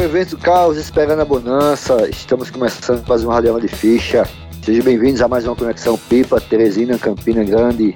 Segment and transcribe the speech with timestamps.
[0.00, 2.08] O caos, esperando a bonança.
[2.08, 4.26] Estamos começando mais uma radioma de ficha.
[4.64, 7.94] Sejam bem-vindos a mais uma Conexão Pipa, Teresina, Campina Grande.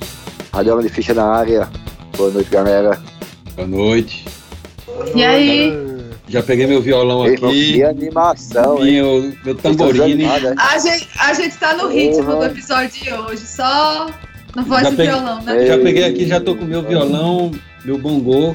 [0.53, 1.67] Radioma de ficha na área.
[2.15, 3.01] Boa noite, galera.
[3.57, 4.27] Boa noite.
[5.15, 5.73] E aí?
[6.29, 7.73] Já peguei meu violão Ei, aqui.
[7.73, 8.93] Que animação, hein?
[8.93, 9.55] Meu, meu.
[9.55, 12.39] Vocês estão animados, A gente, a gente tá no ritmo Uhum.
[12.39, 14.11] do episódio de hoje, só
[14.55, 15.67] na voz Já do peguei- violão, né?
[15.67, 17.51] Já peguei aqui, já tô com meu violão,
[17.83, 18.55] meu bongô,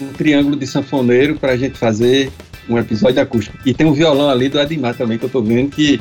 [0.00, 2.32] um triângulo de sanfoneiro pra gente fazer
[2.68, 3.56] um episódio acústico.
[3.64, 6.00] E tem um violão ali do Edmar também, que eu tô vendo que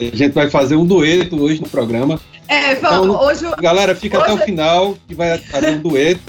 [0.00, 2.20] a gente vai fazer um dueto hoje no programa.
[2.48, 6.20] É, vamos, Então, hoje, Galera, fica até o Hoje- final, que vai haver um dueto.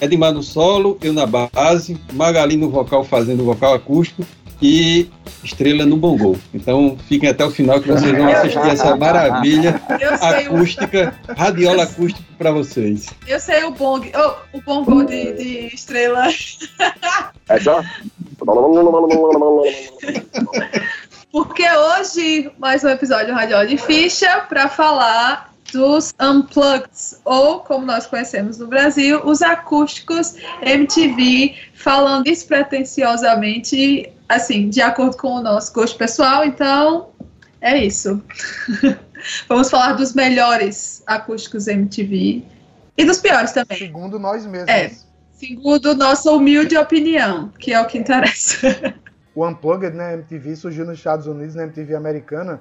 [0.00, 4.24] Edmar no solo, eu na base, Magali no vocal fazendo o vocal acústico
[4.60, 5.08] e
[5.42, 6.36] Estrela no bongô.
[6.52, 11.14] Então fiquem até o final que vocês vão assistir essa maravilha eu sei, o, acústica,
[11.36, 13.06] radiola acústica para vocês.
[13.26, 16.26] eu sei o bong, oh, o bongo de, de estrela.
[17.48, 17.82] É só?
[21.32, 26.88] Porque hoje, mais um episódio do Radio de Ficha para falar dos Unplugged,
[27.24, 35.34] ou como nós conhecemos no Brasil, os acústicos MTV, falando despretensiosamente, assim, de acordo com
[35.34, 36.44] o nosso gosto pessoal.
[36.44, 37.08] Então,
[37.60, 38.22] é isso.
[39.48, 42.42] Vamos falar dos melhores acústicos MTV
[42.96, 44.70] e dos piores também, Segundo nós mesmos.
[44.70, 45.05] É.
[45.36, 48.94] segundo nossa humilde opinião, que é o que interessa.
[49.34, 52.58] O Unplugged, né, MTV, surgiu nos Estados Unidos, na MTV americana,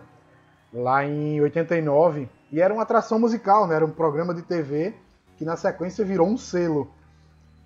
[0.74, 2.28] lá em 89.
[2.52, 3.76] E era uma atração musical, né?
[3.76, 4.94] Era um programa de TV
[5.38, 6.92] que na sequência virou um selo.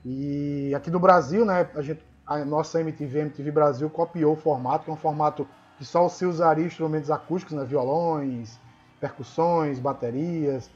[0.06, 4.86] E aqui do Brasil, né, a, gente, a nossa MTV, MTV Brasil, copiou o formato,
[4.86, 5.48] que é um formato
[5.80, 7.66] que só se usaria instrumentos acústicos, né?
[7.66, 8.60] Violões,
[9.00, 10.70] percussões, baterias.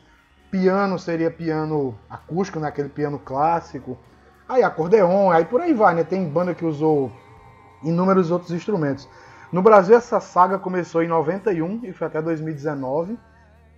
[0.50, 2.68] Piano seria piano acústico, né?
[2.68, 3.96] Aquele piano clássico.
[4.48, 6.04] Aí acordeon, aí por aí vai, né?
[6.04, 7.12] Tem banda que usou
[7.84, 9.08] inúmeros outros instrumentos.
[9.52, 13.18] No Brasil, essa saga começou em 91 e foi até 2019.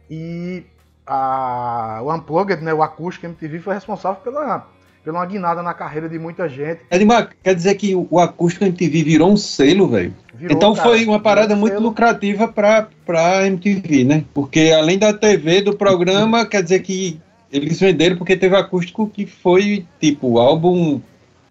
[0.10, 0.64] E
[1.06, 4.68] a, o Unplugged, né, o acústico MTV, foi responsável pela,
[5.04, 6.82] pela uma guinada na carreira de muita gente.
[6.90, 10.14] Edmar, quer dizer que o, o acústico MTV virou um selo, velho?
[10.50, 11.86] Então cara, foi uma parada virou muito selo.
[11.88, 14.24] lucrativa para para MTV, né?
[14.34, 17.20] Porque além da TV, do programa, quer dizer que
[17.56, 21.02] eles venderam porque teve acústico que foi tipo álbum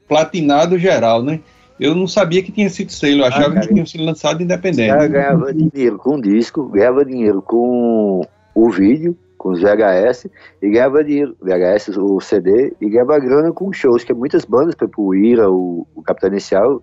[0.09, 1.41] platinado geral, né?
[1.78, 3.66] Eu não sabia que tinha sido selo, eu achava cara.
[3.66, 4.88] que tinha sido lançado independente.
[4.88, 10.28] caras ganhavam dinheiro com o disco, ganhava dinheiro com o vídeo, com os VHS,
[10.62, 15.04] e ganhava dinheiro, VHS, o CD, e ganhava grana com shows, que muitas bandas, exemplo,
[15.04, 16.81] o Ira, o, o Capitão Inicial,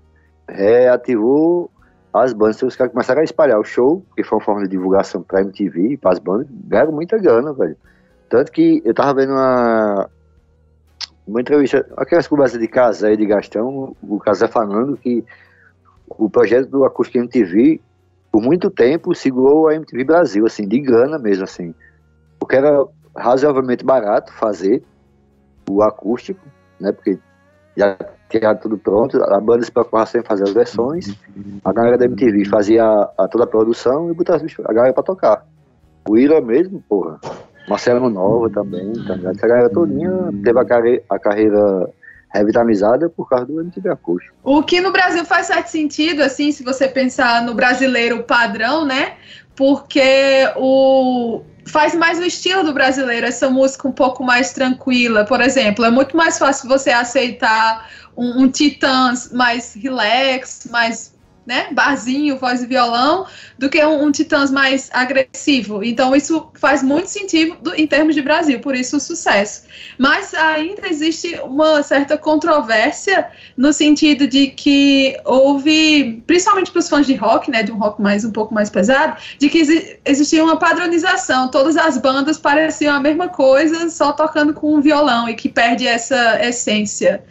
[0.47, 1.71] reativou
[2.13, 4.69] as bandas, então os caras começaram a espalhar o show, que foi uma forma de
[4.69, 7.77] divulgação pra MTV e para as bandas, ganharam muita grana, velho.
[8.31, 10.09] Tanto que eu tava vendo uma,
[11.27, 15.21] uma entrevista, aquelas conversas de Casé e de Gastão, o Casé falando que
[16.07, 17.81] o projeto do Acústico MTV,
[18.31, 21.75] por muito tempo, segurou a MTV Brasil, assim, de grana mesmo, assim.
[22.39, 24.81] Porque era razoavelmente barato fazer
[25.69, 26.39] o acústico,
[26.79, 27.19] né, porque
[27.75, 27.97] já
[28.29, 31.19] tinha tudo pronto, a banda se preocupava sempre em fazer as versões,
[31.65, 35.03] a galera da MTV fazia a, a toda a produção e botava a galera pra
[35.03, 35.45] tocar.
[36.07, 37.19] O Ira mesmo, porra,
[37.71, 39.35] Marcelo Nova também, tá ligado?
[39.37, 40.11] Essa galera todinha
[40.43, 41.89] teve a, carre- a carreira
[42.33, 44.35] revitalizada por causa do MTV Acústico.
[44.43, 49.13] O que no Brasil faz certo sentido, assim, se você pensar no brasileiro padrão, né?
[49.55, 55.25] Porque o faz mais o estilo do brasileiro, essa música um pouco mais tranquila.
[55.25, 57.87] Por exemplo, é muito mais fácil você aceitar
[58.17, 61.13] um, um Titãs mais relax, mais
[61.45, 63.25] né, barzinho, voz e violão,
[63.57, 65.83] do que um, um Titãs mais agressivo.
[65.83, 69.63] Então, isso faz muito sentido do- em termos de Brasil, por isso o sucesso.
[69.97, 77.07] Mas ainda existe uma certa controvérsia no sentido de que houve, principalmente para os fãs
[77.07, 80.43] de rock, né, de um rock mais um pouco mais pesado, de que exi- existia
[80.43, 81.49] uma padronização.
[81.49, 85.87] Todas as bandas pareciam a mesma coisa, só tocando com um violão e que perde
[85.87, 87.23] essa essência.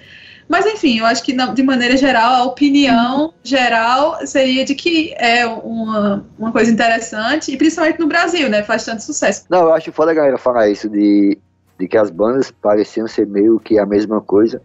[0.50, 5.46] Mas enfim, eu acho que de maneira geral, a opinião geral seria de que é
[5.46, 8.64] uma, uma coisa interessante, e principalmente no Brasil, né?
[8.64, 9.44] Faz tanto sucesso.
[9.48, 11.38] Não, eu acho foda a galera falar isso de,
[11.78, 14.60] de que as bandas pareciam ser meio que a mesma coisa.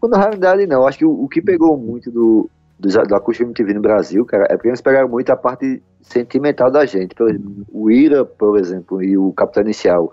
[0.00, 0.80] Quando na realidade não.
[0.80, 4.24] Eu acho que o, o que pegou muito do, do, do acústico MTV no Brasil,
[4.24, 7.14] cara, é porque eles pegaram muito a parte sentimental da gente.
[7.14, 10.12] Por exemplo, o Ira, por exemplo, e o Capitão Inicial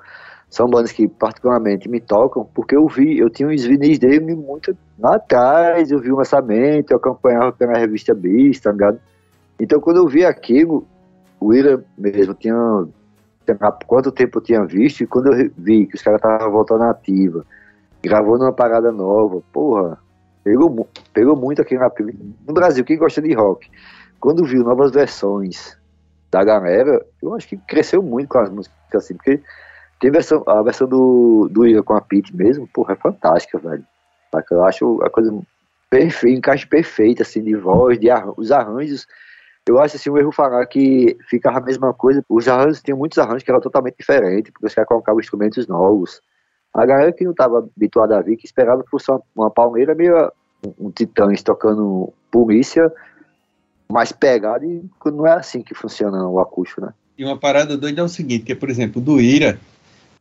[0.49, 4.75] são bandas que particularmente me tocam, porque eu vi, eu tinha uns vinis dele muito
[4.97, 8.99] lá atrás, eu vi o lançamento, eu acompanhava pela revista Bis, tá ligado?
[9.59, 10.85] Então quando eu vi aquilo,
[11.39, 12.55] o Ira mesmo tinha
[13.85, 16.91] quanto tempo eu tinha visto, e quando eu vi que os caras estavam voltando à
[16.91, 17.45] ativa,
[18.01, 19.97] gravou numa parada nova, porra,
[20.47, 21.91] Pegou, pegou muito aqui na,
[22.47, 23.69] no Brasil, quem gosta de rock.
[24.17, 25.77] Quando viu novas versões
[26.31, 29.41] da galera, eu acho que cresceu muito com as músicas assim, porque
[29.99, 33.83] tem versão, a versão do, do Ira com a Pete mesmo, porra, é fantástica, velho.
[34.51, 35.35] Eu acho a coisa
[35.89, 39.07] perfeita, encaixe perfeito, assim, de voz, de os arranjos.
[39.67, 42.23] Eu acho assim, um erro falar que ficava a mesma coisa.
[42.29, 46.21] Os arranjos, tinham muitos arranjos que eram totalmente diferentes, porque os caras colocavam instrumentos novos.
[46.73, 50.31] A galera que não estava habituada a ver, que esperava fosse uma, uma palmeira meio
[50.65, 52.91] um, um titãs tocando polícia,
[53.89, 56.93] mais pegado, e não é assim que funciona o acústico, né?
[57.17, 59.59] E uma parada doida é o seguinte, que por exemplo, do Ira,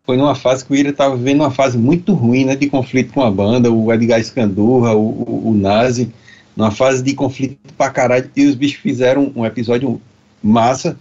[0.06, 3.12] foi numa fase que o Ira estava vivendo uma fase muito ruim, né, de conflito
[3.12, 6.12] com a banda, o Edgar Scandurra, o, o, o Nazi,
[6.56, 10.00] numa fase de conflito pra caralho, e os bichos fizeram um episódio
[10.40, 10.96] massa.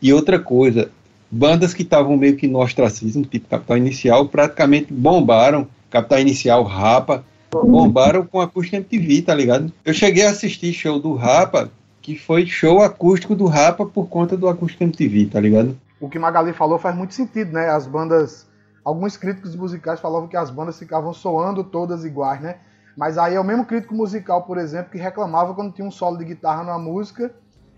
[0.00, 0.90] E outra coisa,
[1.30, 7.24] bandas que estavam meio que no ostracismo, tipo Capital Inicial, praticamente bombaram, Capital Inicial, Rapa,
[7.50, 9.72] bombaram com acústica MTV, tá ligado?
[9.84, 11.70] Eu cheguei a assistir show do Rapa,
[12.02, 15.74] que foi show acústico do Rapa por conta do acústico MTV, tá ligado?
[16.04, 17.68] O que Magali falou faz muito sentido, né?
[17.68, 18.46] As bandas.
[18.84, 22.56] Alguns críticos musicais falavam que as bandas ficavam soando todas iguais, né?
[22.96, 26.18] Mas aí é o mesmo crítico musical, por exemplo, que reclamava quando tinha um solo
[26.18, 27.32] de guitarra numa música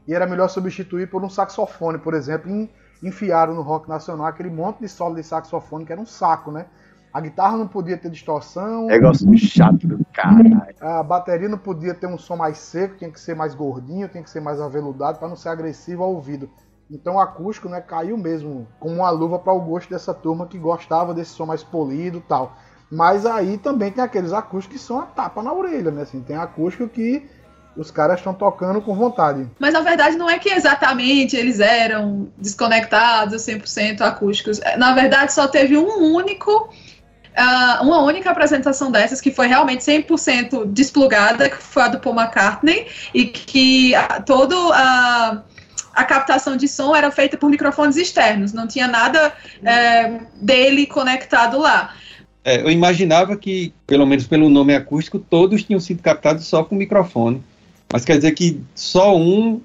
[0.06, 2.50] e era melhor substituir por um saxofone, por exemplo.
[2.50, 2.68] E
[3.02, 6.66] enfiaram no rock nacional aquele monte de solo de saxofone que era um saco, né?
[7.12, 8.86] A guitarra não podia ter distorção.
[8.86, 10.74] Negócio chato do caralho.
[10.80, 14.22] A bateria não podia ter um som mais seco, tinha que ser mais gordinho, tinha
[14.22, 16.50] que ser mais aveludado para não ser agressivo ao ouvido.
[16.90, 20.56] Então o acústico né, caiu mesmo como uma luva para o gosto dessa turma que
[20.56, 22.56] gostava desse som mais polido tal.
[22.90, 26.02] Mas aí também tem aqueles acústicos que são a tapa na orelha, né?
[26.02, 27.28] Assim, tem acústico que
[27.76, 29.48] os caras estão tocando com vontade.
[29.58, 34.60] Mas na verdade não é que exatamente eles eram desconectados, 100% acústicos.
[34.78, 36.70] Na verdade só teve um único
[37.38, 42.16] Uh, uma única apresentação dessas que foi realmente 100% desplugada, que foi a do Paul
[42.18, 45.42] McCartney, e que uh, todo uh,
[45.96, 49.32] a captação de som era feita por microfones externos, não tinha nada
[49.64, 51.94] é, dele conectado lá.
[52.44, 56.76] É, eu imaginava que, pelo menos pelo nome acústico, todos tinham sido captados só com
[56.76, 57.42] microfone.
[57.90, 59.60] Mas quer dizer que só um,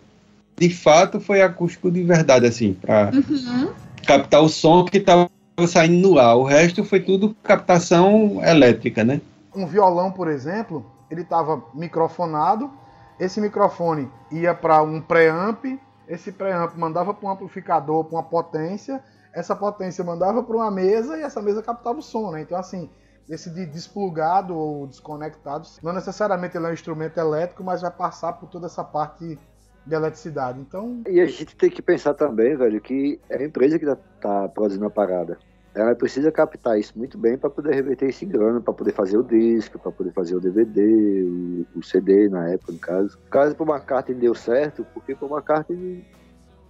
[0.58, 3.74] de fato, foi acústico de verdade, assim, para uhum.
[4.08, 5.30] captar o som que estava
[5.68, 6.36] saindo no ar.
[6.38, 9.20] O resto foi tudo captação elétrica, né?
[9.54, 12.72] Um violão, por exemplo, ele estava microfonado.
[13.20, 15.66] Esse microfone ia para um preamp
[16.12, 19.02] esse preamp mandava para um amplificador, para uma potência,
[19.34, 22.42] essa potência mandava para uma mesa e essa mesa captava o som, né?
[22.42, 22.90] Então, assim,
[23.30, 28.34] esse de desplugado ou desconectado, não necessariamente ele é um instrumento elétrico, mas vai passar
[28.34, 29.40] por toda essa parte
[29.86, 30.60] de eletricidade.
[30.60, 31.02] Então.
[31.08, 34.50] E a gente tem que pensar também, velho, que é a empresa que tá, tá
[34.50, 35.40] produzindo a parada
[35.74, 39.18] ela precisa captar isso muito bem para poder reverter isso em grana, para poder fazer
[39.18, 43.18] o disco, para poder fazer o DVD, o, o, CD na época, no caso.
[43.26, 46.06] O caso para McCartney deu certo, porque para McCartney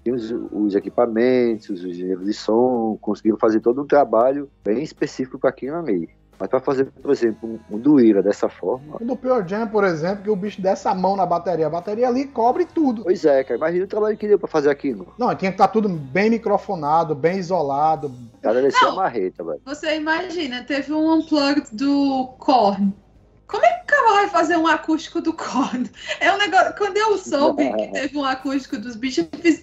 [0.04, 5.40] tinha os, os, equipamentos, os engenheiros de som, conseguiram fazer todo um trabalho bem específico
[5.40, 6.10] para aquilo ali.
[6.42, 8.98] Mas para fazer, por exemplo, um, Duíra dessa forma.
[9.00, 11.68] O do Pure Jam, por exemplo, que o bicho dessa a mão na bateria.
[11.68, 13.04] A bateria ali cobre tudo.
[13.04, 13.60] Pois é, cara.
[13.60, 15.14] Imagina o trabalho que deu para fazer aquilo.
[15.20, 18.12] Não, tinha que estar tá tudo bem microfonado, bem isolado.
[18.42, 19.62] Cara, descia a marreta, velho.
[19.64, 22.92] Você imagina, teve um unplugged do Korn.
[23.46, 25.88] Como é que o cara vai fazer um acústico do Korn?
[26.20, 26.74] É um negócio.
[26.76, 29.62] Quando eu soube que teve um acústico dos bichos, eu fiz.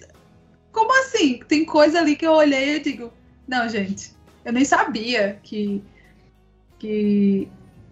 [0.71, 1.41] Como assim?
[1.45, 3.11] Tem coisa ali que eu olhei e digo.
[3.45, 4.15] Não, gente.
[4.45, 5.83] Eu nem sabia que
[6.79, 7.47] que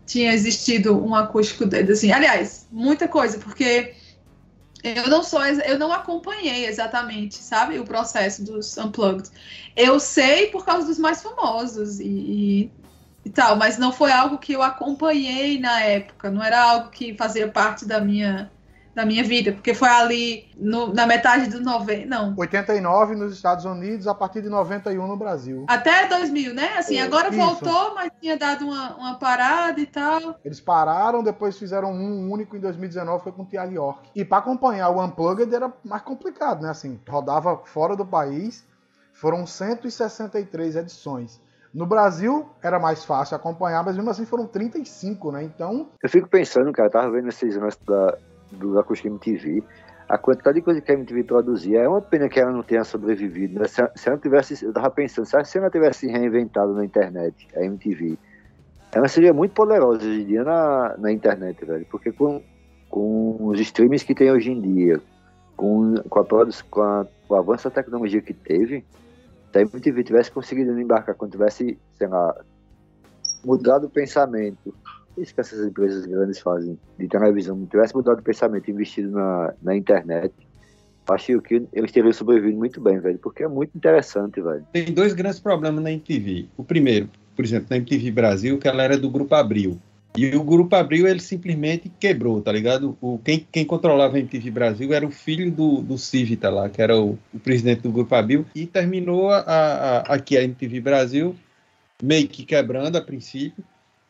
[0.06, 2.12] tinha existido um acústico dele, assim.
[2.12, 3.94] Aliás, muita coisa, porque
[4.84, 9.30] eu não sou, eu não acompanhei exatamente, sabe, o processo dos unplugged.
[9.76, 12.72] Eu sei por causa dos mais famosos e, e,
[13.26, 16.32] e, tal, mas não foi algo que eu acompanhei na época.
[16.32, 18.50] Não era algo que fazia parte da minha
[18.98, 22.34] da minha vida, porque foi ali no, na metade do 90, não.
[22.36, 25.66] 89 nos Estados Unidos, a partir de 91 no Brasil.
[25.68, 26.78] Até 2000, né?
[26.80, 27.38] Assim, é, agora isso.
[27.38, 30.40] voltou, mas tinha dado uma, uma parada e tal.
[30.44, 34.10] Eles pararam, depois fizeram um único em 2019, foi com o Thiago York.
[34.16, 36.72] E para acompanhar o Unplugged era mais complicado, né?
[36.72, 38.66] Assim, rodava fora do país,
[39.14, 41.40] foram 163 edições.
[41.72, 45.44] No Brasil era mais fácil acompanhar, mas mesmo assim foram 35, né?
[45.44, 45.92] Então.
[46.02, 48.18] Eu fico pensando, cara, eu tava vendo esses anos da,
[48.52, 49.64] do Acústica MTV,
[50.08, 52.84] a quantidade de coisa que a MTV produzia, é uma pena que ela não tenha
[52.84, 53.60] sobrevivido.
[53.60, 53.68] Né?
[53.68, 58.18] Se, se, ela tivesse, eu tava pensando, se ela tivesse reinventado na internet, a MTV,
[58.94, 62.42] ela seria muito poderosa hoje em dia na, na internet, velho, porque com,
[62.90, 65.02] com os streams que tem hoje em dia,
[65.58, 66.26] com, com, a,
[66.70, 68.86] com, a, com o avanço da tecnologia que teve,
[69.52, 72.34] se a MTV tivesse conseguido embarcar, quando tivesse, sei lá,
[73.44, 74.74] mudado o pensamento
[75.18, 79.76] isso que essas empresas grandes fazem de televisão tivesse mudado o pensamento investido na, na
[79.76, 80.34] internet,
[81.10, 84.66] acho que eles teriam sobrevivido muito bem, velho, porque é muito interessante, velho.
[84.72, 86.48] Tem dois grandes problemas na MTV.
[86.58, 89.80] O primeiro, por exemplo, na MTV Brasil, que ela era do Grupo Abril.
[90.16, 92.98] E o Grupo Abril, ele simplesmente quebrou, tá ligado?
[93.00, 96.82] O, quem, quem controlava a MTV Brasil era o filho do, do Civita lá, que
[96.82, 101.36] era o, o presidente do Grupo Abril, e terminou a, a, aqui a MTV Brasil
[102.02, 103.64] meio que quebrando a princípio,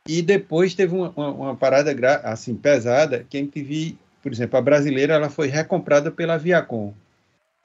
[0.07, 1.91] e depois teve uma, uma, uma parada
[2.23, 6.93] assim pesada, que a MTV, por exemplo, a brasileira, ela foi recomprada pela Viacom,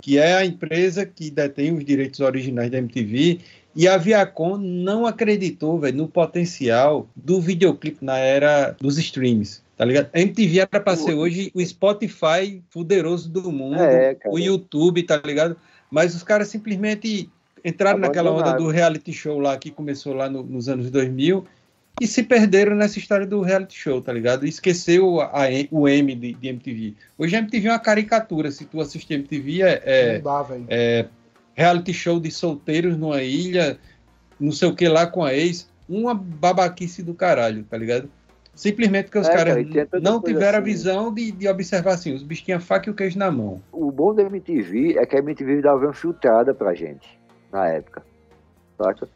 [0.03, 3.41] que é a empresa que detém os direitos originais da MTV
[3.75, 9.63] e a Viacom não acreditou véio, no potencial do videoclipe na era dos streams.
[9.77, 10.11] Tá ligado?
[10.13, 15.21] A MTV era para ser hoje o Spotify poderoso do mundo, é, o YouTube, tá
[15.25, 15.57] ligado?
[15.91, 17.29] Mas os caras simplesmente
[17.65, 21.45] entraram naquela onda do reality show lá que começou lá no, nos anos 2000
[22.01, 24.47] e se perderam nessa história do reality show, tá ligado?
[24.47, 26.95] Esqueceu a, a, o M de, de, MTV.
[27.19, 28.51] Hoje a MTV é uma caricatura.
[28.51, 31.07] Se tu assistir MTV, é, é, dá, é
[31.55, 33.79] reality show de solteiros numa ilha,
[34.41, 38.09] não sei o que lá com a ex, uma babaquice do caralho, tá ligado?
[38.55, 40.59] Simplesmente porque os é, caras cara, não tiveram assim.
[40.59, 43.63] a visão de, de observar assim, os bichos tinham faca e o queijo na mão.
[43.73, 47.19] O bom da MTV é que a MTV dava uma filtrada pra gente,
[47.51, 48.03] na época.
[48.77, 49.09] Saca?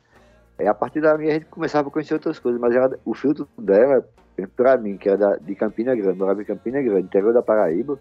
[0.59, 3.15] E a partir da minha a gente começava a conhecer outras coisas, mas era, o
[3.15, 4.07] filtro dela,
[4.57, 8.01] pra mim, que era da, de Campina Grande, morava em Campina Grande, interior da Paraíba,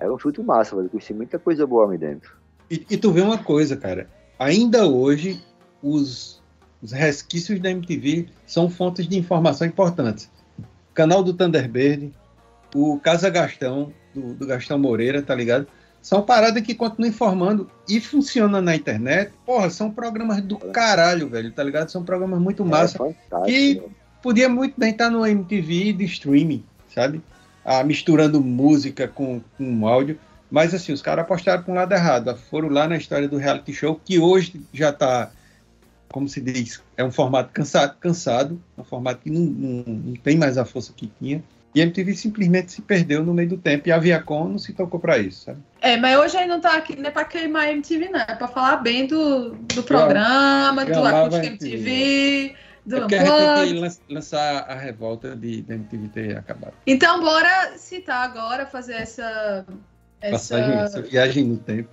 [0.00, 0.88] era um filtro massa, velho.
[0.88, 2.36] Conheci muita coisa boa ali dentro.
[2.70, 4.08] E, e, tu vê uma coisa, cara.
[4.38, 5.40] Ainda hoje,
[5.82, 6.42] os,
[6.82, 10.30] os resquícios da MTV são fontes de informação importantes.
[10.58, 12.12] O canal do Thunderbird,
[12.74, 15.66] o Casa Gastão, do, do Gastão Moreira, tá ligado?
[16.04, 19.32] São paradas que continuam informando e funcionam na internet.
[19.46, 21.88] Porra, são programas do caralho, velho, tá ligado?
[21.88, 22.98] São programas muito é, massa.
[23.02, 23.82] É que
[24.22, 26.62] podia muito bem estar no MTV de streaming,
[26.94, 27.22] sabe?
[27.64, 30.18] Ah, misturando música com, com áudio.
[30.50, 32.36] Mas assim, os caras apostaram para um lado errado.
[32.50, 35.30] Foram lá na história do reality show, que hoje já está,
[36.12, 40.36] como se diz, é um formato cansado, cansado um formato que não, não, não, tem
[40.36, 41.42] mais a força que tinha.
[41.74, 44.72] E a MTV simplesmente se perdeu no meio do tempo e a Viacom não se
[44.72, 45.58] tocou para isso, sabe?
[45.80, 48.20] É, mas hoje aí não tá aqui, não é para queimar a MTV, não.
[48.20, 52.54] É para falar bem do, do programa, do Acústico MTV.
[52.86, 56.74] Do é porque a gente lançar a revolta de, de MTV ter acabado.
[56.86, 59.64] Então, bora citar agora, fazer essa
[60.24, 61.90] essa, Passagem, essa viagem no tempo.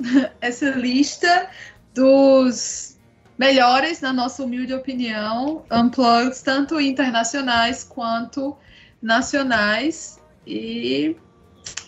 [0.40, 1.48] essa lista
[1.94, 2.98] dos
[3.38, 8.56] melhores, na nossa humilde opinião, unplugs, tanto internacionais quanto
[9.02, 10.20] nacionais.
[10.46, 11.16] E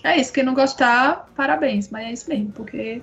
[0.02, 0.32] é isso.
[0.32, 1.90] Quem não gostar, parabéns.
[1.90, 3.02] Mas é isso mesmo, porque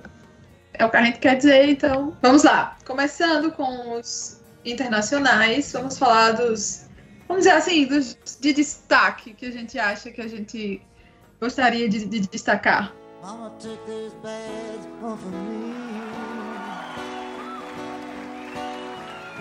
[0.74, 1.70] é o que a gente quer dizer.
[1.70, 2.78] Então, vamos lá.
[2.86, 6.86] Começando com os internacionais, vamos falar dos.
[7.28, 10.82] Vamos dizer assim, dos de destaque que a gente acha que a gente
[11.40, 12.94] gostaria de, de destacar?
[13.22, 14.10] Mama, take me.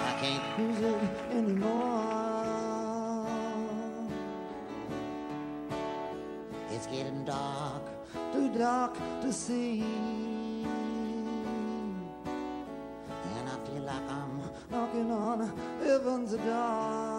[0.00, 2.27] I can't.
[6.78, 7.82] It's getting dark,
[8.32, 9.82] too dark to see.
[13.34, 17.18] And I feel like I'm knocking on heaven's door.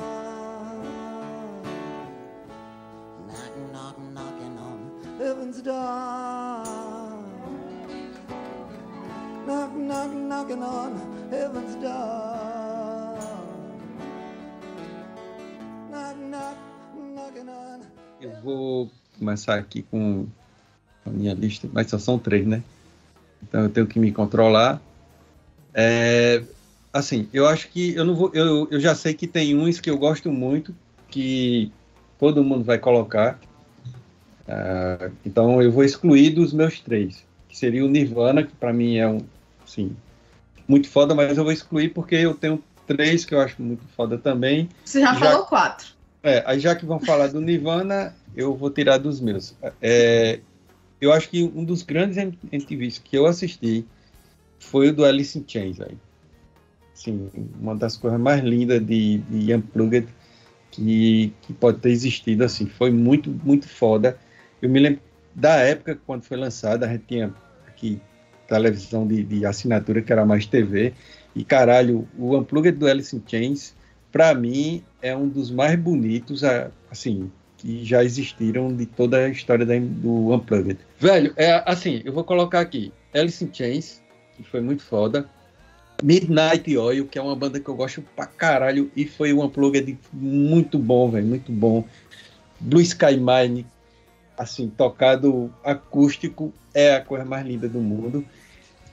[3.27, 4.57] Knocking, knocking, knocking
[5.19, 6.63] heaven's door.
[9.45, 13.19] Knock, knock, knocking on heaven's door.
[15.91, 16.57] Knock, knock,
[16.95, 17.85] knocking on.
[18.21, 20.25] Eu vou começar aqui com
[21.05, 22.63] a minha lista, mas só são três, né?
[23.43, 24.81] Então eu tenho que me controlar.
[25.73, 26.41] É,
[26.91, 28.31] assim, eu acho que eu não vou.
[28.33, 30.73] Eu, eu já sei que tem uns que eu gosto muito,
[31.09, 31.71] que
[32.17, 33.39] todo mundo vai colocar.
[34.47, 38.97] Uh, então eu vou excluir dos meus três, que seria o Nirvana, que para mim
[38.97, 39.19] é um,
[39.63, 39.95] sim,
[40.67, 44.17] muito foda, mas eu vou excluir porque eu tenho três que eu acho muito foda
[44.17, 44.67] também.
[44.83, 45.98] Você já, já falou quatro.
[46.21, 49.55] É, aí já que vão falar do Nirvana, eu vou tirar dos meus.
[49.81, 50.39] É,
[50.99, 53.85] eu acho que um dos grandes MTVs que eu assisti
[54.59, 55.97] foi o do Alice in Chains, aí.
[56.93, 60.07] Sim, uma das coisas mais lindas de, de Unplugged
[60.69, 64.17] que, que pode ter existido, assim, foi muito, muito foda.
[64.61, 65.01] Eu me lembro
[65.33, 67.33] da época quando foi lançada, a gente tinha
[67.65, 68.01] aqui
[68.49, 70.93] televisão de, de assinatura que era mais TV.
[71.35, 73.75] E caralho, o Unplugged do Alice in Chains,
[74.11, 76.43] para mim, é um dos mais bonitos,
[76.89, 80.79] assim, que já existiram de toda a história do Unplugged.
[80.97, 84.01] Velho, é assim, eu vou colocar aqui Alice in Chains,
[84.35, 85.29] que foi muito foda.
[86.01, 89.97] Midnight Oil, que é uma banda que eu gosto pra caralho e foi um unplugged
[90.13, 91.83] muito bom, velho, muito bom.
[92.59, 93.65] Blue Sky Mine,
[94.37, 98.23] assim, tocado acústico, é a coisa mais linda do mundo.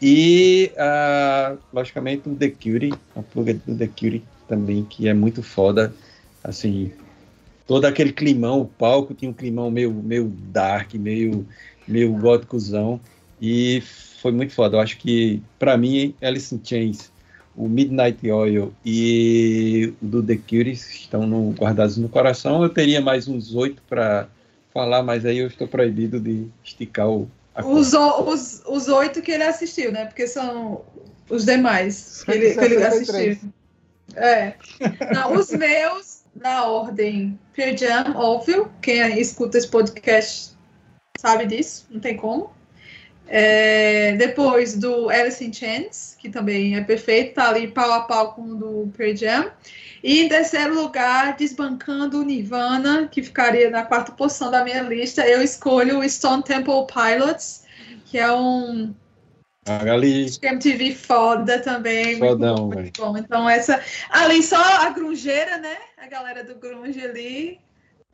[0.02, 5.42] E, uh, logicamente, o The Curie, a pluga do The Curie também, que é muito
[5.42, 5.92] foda.
[6.42, 6.92] Assim,
[7.66, 11.46] todo aquele climão, o palco tinha um climão meio, meio dark, meio,
[11.86, 13.00] meio góticozão.
[13.40, 13.82] E
[14.20, 14.76] foi muito foda.
[14.76, 17.10] Eu acho que, para mim, Alice in Chains,
[17.56, 22.62] o Midnight Oil e o do The Cure estão no, guardados no coração.
[22.62, 24.28] Eu teria mais uns oito para
[24.72, 27.28] falar, mas aí eu estou proibido de esticar o.
[27.64, 30.04] Os, os, os oito que ele assistiu, né?
[30.04, 30.84] Porque são
[31.30, 33.38] os demais que ele, que ele assistiu.
[34.16, 34.54] É.
[35.14, 38.73] Não, os meus, na ordem, Pearl Jam, óbvio.
[38.80, 40.56] Quem escuta esse podcast
[41.18, 42.50] sabe disso, não tem como.
[43.28, 48.35] É, depois do Alice in Chains, que também é perfeito, tá ali pau a pau
[48.35, 49.50] com o do Pearl Jam.
[50.02, 55.26] E em terceiro lugar, desbancando o Nirvana, que ficaria na quarta posição da minha lista,
[55.26, 57.64] eu escolho o Stone Temple Pilots,
[58.04, 58.94] que é um
[59.66, 60.26] Ali.
[60.42, 62.18] MTV foda também.
[62.18, 63.18] Fodão, muito, muito bom.
[63.18, 63.80] Então, essa.
[64.11, 65.76] Ali só a grungeira, né?
[65.96, 67.58] A galera do grunge ali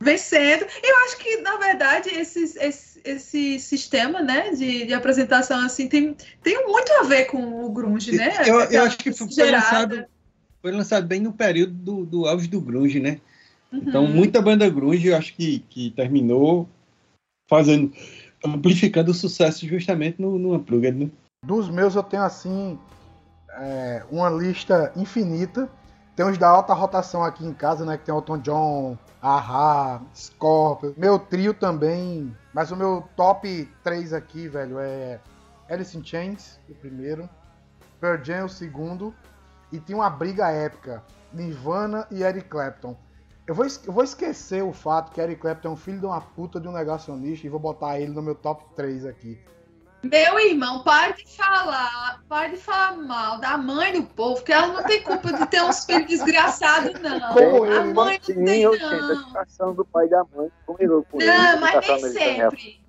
[0.03, 0.67] vencendo.
[0.83, 6.17] Eu acho que, na verdade, esse, esse, esse sistema né, de, de apresentação assim tem,
[6.43, 8.33] tem muito a ver com o grunge, né?
[8.47, 10.05] Eu, eu acho que foi lançado,
[10.61, 13.21] foi lançado bem no período do, do auge do grunge, né?
[13.73, 13.83] Uhum.
[13.87, 16.69] Então, muita banda grunge, eu acho que, que terminou
[17.49, 17.93] fazendo,
[18.45, 21.11] amplificando o sucesso justamente no, no Unplugged, né?
[21.45, 22.79] Dos meus eu tenho, assim,
[23.51, 25.69] é, uma lista infinita.
[26.15, 27.97] Tem os da alta rotação aqui em casa, né?
[27.97, 30.95] Que tem Elton John, Ahá, Scorpio.
[30.97, 32.37] Meu trio também.
[32.55, 35.19] Mas o meu top 3 aqui, velho, é
[35.69, 37.29] Alice in Chains, o primeiro.
[37.99, 39.15] Pearl Jam, o segundo
[39.73, 41.03] e tinha uma briga épica.
[41.33, 42.95] Nirvana e Eric Clapton.
[43.47, 46.21] Eu vou, eu vou esquecer o fato que Eric Clapton é um filho de uma
[46.21, 49.41] puta de um negacionista e vou botar ele no meu top 3 aqui.
[50.03, 54.67] Meu irmão, para de falar, para de falar mal da mãe do povo, que ela
[54.67, 57.33] não tem culpa de ter uns filhos desgraçados, não.
[57.33, 59.33] Como a mãe não tem, não.
[59.37, 62.82] A do pai da mãe, não, mas nem sempre.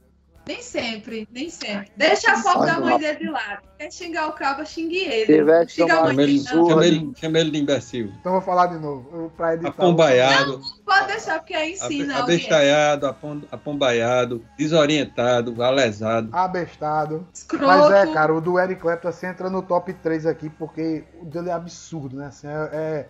[0.45, 1.89] Nem sempre, nem sempre.
[1.95, 3.61] Deixa a foto da mãe dele de lado.
[3.77, 5.67] Quer xingar o cabo, xingue ele.
[5.67, 6.39] Xinga a mãe dele.
[6.39, 8.11] Chama ele, chama ele de imbecil.
[8.19, 9.31] Então vou falar de novo.
[9.37, 9.69] Pra editar.
[9.69, 10.59] Apombaiado.
[10.59, 12.19] Não, pode deixar, porque aí ensina.
[12.19, 13.15] Abestalhado,
[13.51, 16.29] apombaiado, desorientado, alesado.
[16.33, 17.25] Abestado.
[17.33, 17.65] Escroto.
[17.65, 21.25] Mas é, cara, o do Eric Clapton assim, entra no top 3 aqui, porque o
[21.25, 22.27] dele é absurdo, né?
[22.27, 23.07] Assim, é, é,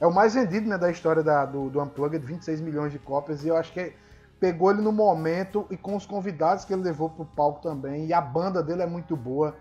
[0.00, 3.44] é o mais vendido né, da história da, do, do Unplugged, 26 milhões de cópias,
[3.44, 3.92] e eu acho que é
[4.40, 8.06] pegou ele no momento e com os convidados que ele levou pro palco também.
[8.06, 9.54] E a banda dele é muito boa.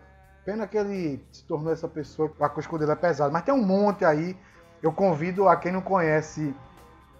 [0.45, 3.31] Pena que ele se tornou essa pessoa, a acústico dele é pesado.
[3.31, 4.37] Mas tem um monte aí.
[4.81, 6.53] Eu convido a quem não conhece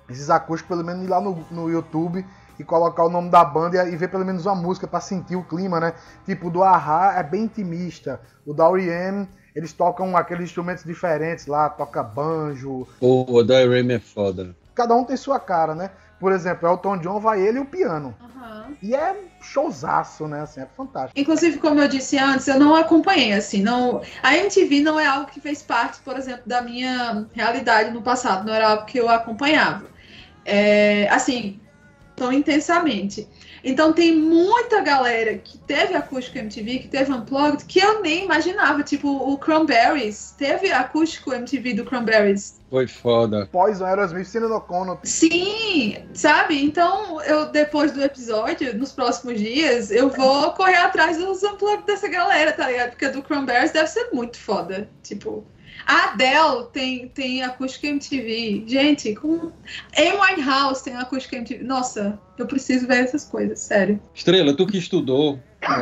[0.10, 2.24] esses acústicos, pelo menos ir lá no, no YouTube
[2.60, 5.36] e colocar o nome da banda e, e ver pelo menos uma música para sentir
[5.36, 5.94] o clima, né?
[6.26, 8.22] Tipo, o do Ahá é bem intimista.
[8.46, 12.88] O da R.E.M., eles tocam aqueles instrumentos diferentes lá, toca banjo.
[13.00, 13.94] Pô, o da R.E.M.
[13.94, 14.56] é foda.
[14.74, 15.90] Cada um tem sua cara, né?
[16.20, 18.16] Por exemplo, Elton John vai ele e o piano.
[18.20, 18.76] Uhum.
[18.82, 20.42] E é showzaço, né?
[20.42, 21.20] Assim, é fantástico.
[21.20, 24.02] Inclusive, como eu disse antes, eu não acompanhei, assim, não.
[24.24, 28.46] A MTV não é algo que fez parte, por exemplo, da minha realidade no passado,
[28.46, 29.86] não era algo que eu acompanhava.
[30.44, 31.60] É, assim,
[32.16, 33.28] tão intensamente.
[33.68, 38.82] Então tem muita galera que teve acústico MTV, que teve Unplugged, que eu nem imaginava.
[38.82, 40.34] Tipo, o Cranberries.
[40.38, 42.62] Teve acústico MTV do Cranberries.
[42.70, 43.46] Foi foda.
[43.52, 45.00] Poison, Aerosmith, Cena O'Connor.
[45.04, 46.64] Sim, sabe?
[46.64, 52.08] Então, eu, depois do episódio, nos próximos dias, eu vou correr atrás dos Unplugged dessa
[52.08, 52.92] galera, tá ligado?
[52.92, 54.90] Porque do Cranberries deve ser muito foda.
[55.04, 55.46] Tipo,
[55.86, 58.64] a Adele tem, tem acústica MTV.
[58.68, 59.52] Gente, com.
[59.98, 61.64] Amy Winehouse tem acústica MTV.
[61.64, 64.00] Nossa, eu preciso ver essas coisas, sério.
[64.14, 65.40] Estrela, tu que estudou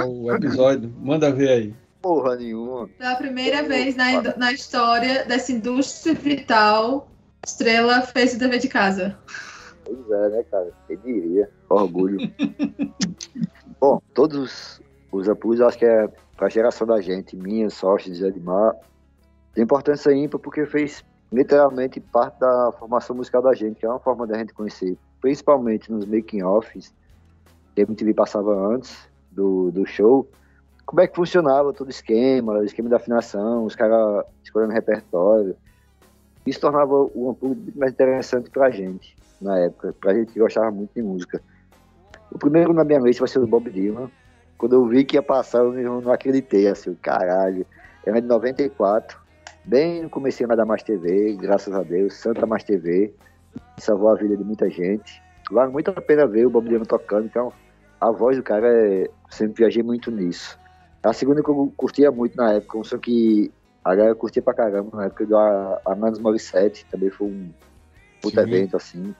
[0.08, 1.73] o episódio, manda ver aí.
[2.01, 2.88] Porra nenhuma.
[2.88, 7.10] Pela primeira vez na, na história dessa indústria vital,
[7.45, 9.17] Estrela fez o dever de casa.
[9.84, 10.71] Pois é, né, cara?
[10.88, 11.49] Quem diria?
[11.69, 12.19] Orgulho.
[13.79, 14.81] Bom, todos
[15.12, 18.75] os apoios, acho que é pra geração da gente, minha, sorte de Edmar,
[19.55, 23.99] tem importância ímpar porque fez literalmente parte da formação musical da gente, que é uma
[23.99, 26.93] forma da gente conhecer, principalmente nos making-offs
[27.73, 30.29] que a MTV passava antes do, do show,
[30.85, 35.55] como é que funcionava todo o esquema, o esquema da afinação, os caras escolhendo repertório.
[36.45, 40.69] Isso tornava o Ampulho muito mais interessante pra gente, na época, pra gente que gostava
[40.69, 41.41] muito de música.
[42.31, 44.11] O primeiro na minha lista vai ser o Bob Dylan.
[44.57, 47.65] Quando eu vi que ia passar, eu não acreditei, assim, caralho.
[48.05, 49.24] Era de 94
[49.65, 53.13] bem no começo da Mais TV, graças a Deus, Santa Mais TV,
[53.78, 55.21] salvou a vida de muita gente.
[55.51, 57.51] Vale muito a pena ver o Bob Dylan tocando, então
[57.99, 60.60] a voz do cara é, sempre viajei muito nisso.
[61.04, 63.51] A segunda que eu curtia muito na época, um som que
[63.84, 65.36] a galera curtia pra caramba na época do
[65.86, 67.49] Amanos Morissette, também foi um
[68.21, 68.49] puta Sim.
[68.49, 69.15] evento assim.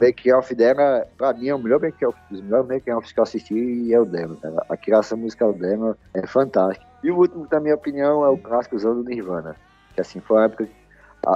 [0.00, 3.20] Make Off dela, pra mim, é o melhor make off, dos melhores make offs que
[3.20, 4.66] eu assisti é o demo, cara.
[4.68, 6.84] A criação musical dela é fantástica.
[7.02, 9.54] E o último, na minha opinião, é o clássico do Nirvana.
[9.94, 10.68] Que assim, foi uma época,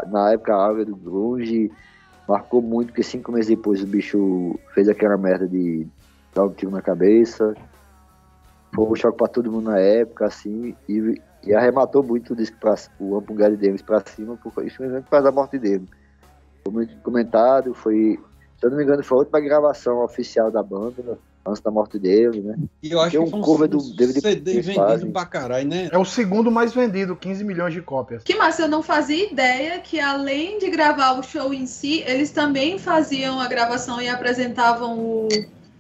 [0.09, 1.71] na época a área do grunge,
[2.29, 5.87] marcou muito, porque cinco meses depois o bicho fez aquela merda de
[6.35, 7.55] dar um tiro na cabeça.
[8.75, 12.57] Foi um choque pra todo mundo na época, assim, e, e arrematou muito o disco
[12.59, 15.89] pra, o Ampungad deles pra cima, por, infelizmente por causa da morte dele.
[16.65, 18.19] Foi muito comentado, foi
[18.59, 21.17] se eu não me engano, foi a última gravação oficial da banda, né?
[21.47, 22.57] Antes da morte dele, né?
[22.83, 25.89] E eu acho um que foi um cover do David CD vendido pra caralho, né?
[25.91, 28.23] É o segundo mais vendido, 15 milhões de cópias.
[28.23, 32.31] Que massa, eu não fazia ideia que além de gravar o show em si, eles
[32.31, 35.29] também faziam a gravação e apresentavam o,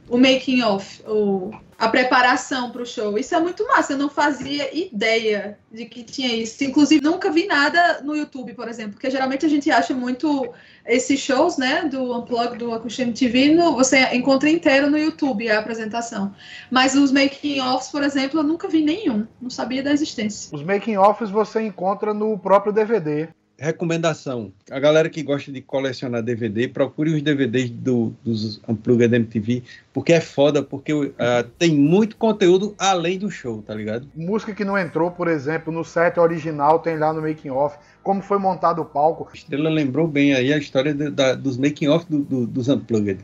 [0.08, 3.16] o making of, o a preparação para o show.
[3.16, 3.92] Isso é muito massa.
[3.92, 6.64] Eu não fazia ideia de que tinha isso.
[6.64, 10.52] Inclusive, nunca vi nada no YouTube, por exemplo, porque geralmente a gente acha muito
[10.84, 15.60] esses shows, né, do Unplugged, do Acústico MTV, no, você encontra inteiro no YouTube a
[15.60, 16.34] apresentação.
[16.68, 19.24] Mas os making-offs, por exemplo, eu nunca vi nenhum.
[19.40, 20.50] Não sabia da existência.
[20.52, 24.52] Os making-offs você encontra no próprio DVD recomendação.
[24.70, 30.12] A galera que gosta de colecionar DVD, procure os DVDs do, dos Unplugged MTV, porque
[30.12, 31.10] é foda, porque uh,
[31.58, 34.08] tem muito conteúdo além do show, tá ligado?
[34.14, 38.22] Música que não entrou, por exemplo, no set original, tem lá no making off, como
[38.22, 39.28] foi montado o palco.
[39.34, 43.20] Estrela lembrou bem aí a história de, da, dos making off do, do, dos Unplugged,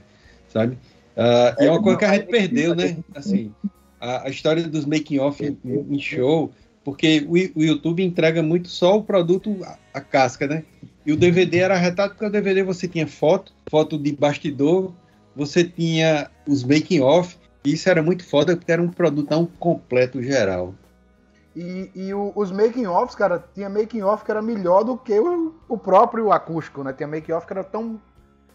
[0.48, 0.74] sabe?
[1.16, 2.96] Uh, é, é uma coisa que a gente perdeu, né?
[3.14, 3.52] Assim,
[4.00, 6.52] a, a história dos making off em, em show
[6.84, 10.64] porque o, o, YouTube entrega muito só o produto, a, a, casca, né?
[11.06, 14.92] E o DVD era retado porque o DVD você tinha foto, foto de bastidor,
[15.34, 20.22] você tinha os making off, e isso era muito foda porque era um produtão completo
[20.22, 20.74] geral.
[21.56, 25.18] E, e o, os making offs, cara, tinha making off que era melhor do que
[25.18, 26.92] o, o próprio acústico, né?
[26.92, 28.00] Tinha making off que era tão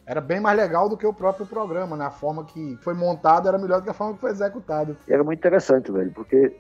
[0.05, 2.05] era bem mais legal do que o próprio programa, né?
[2.05, 4.97] A forma que foi montado era melhor do que a forma que foi executado.
[5.07, 6.51] Era muito interessante, velho, porque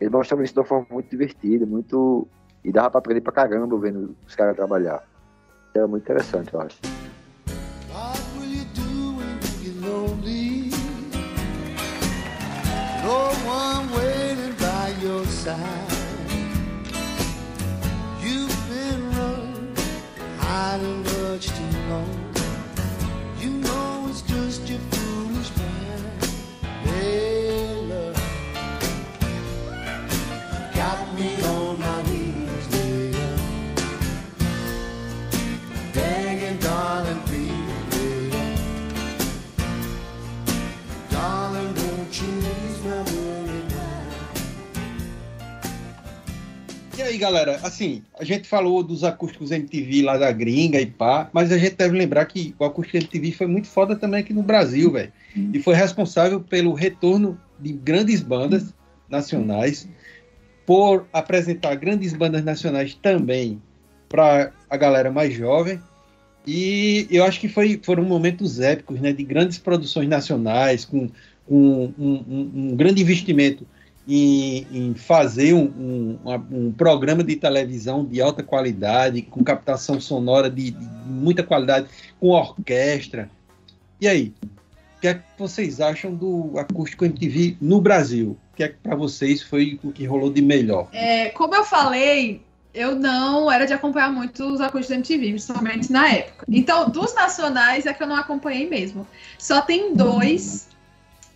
[0.00, 2.26] ele mostrava isso de uma forma muito divertida, muito.
[2.64, 5.04] E dava pra aprender pra caramba vendo os caras trabalhar.
[5.74, 6.78] Era muito interessante, eu acho.
[18.22, 19.74] You've been running,
[20.40, 21.73] hiding much too
[47.14, 51.50] aí, galera, assim, a gente falou dos acústicos MTV lá da gringa e pá, mas
[51.50, 54.90] a gente deve lembrar que o acústico MTV foi muito foda também aqui no Brasil,
[54.92, 55.12] velho.
[55.52, 58.74] E foi responsável pelo retorno de grandes bandas
[59.08, 59.88] nacionais,
[60.66, 63.60] por apresentar grandes bandas nacionais também
[64.08, 65.80] para a galera mais jovem.
[66.46, 71.08] E eu acho que foi, foram momentos épicos, né, de grandes produções nacionais, com,
[71.46, 73.66] com um, um, um grande investimento
[74.06, 76.18] em, em fazer um, um,
[76.50, 81.88] um, programa de televisão de alta qualidade, com captação sonora de, de, muita qualidade,
[82.20, 83.30] com orquestra.
[84.00, 84.34] E aí,
[84.96, 88.36] o que é que vocês acham do acústico MTV no Brasil?
[88.52, 90.88] O que é que para vocês foi o que rolou de melhor?
[90.92, 92.42] É, como eu falei,
[92.74, 96.44] eu não era de acompanhar muito os acústicos MTV, principalmente na época.
[96.48, 99.06] Então, dos nacionais é que eu não acompanhei mesmo.
[99.38, 100.68] Só tem dois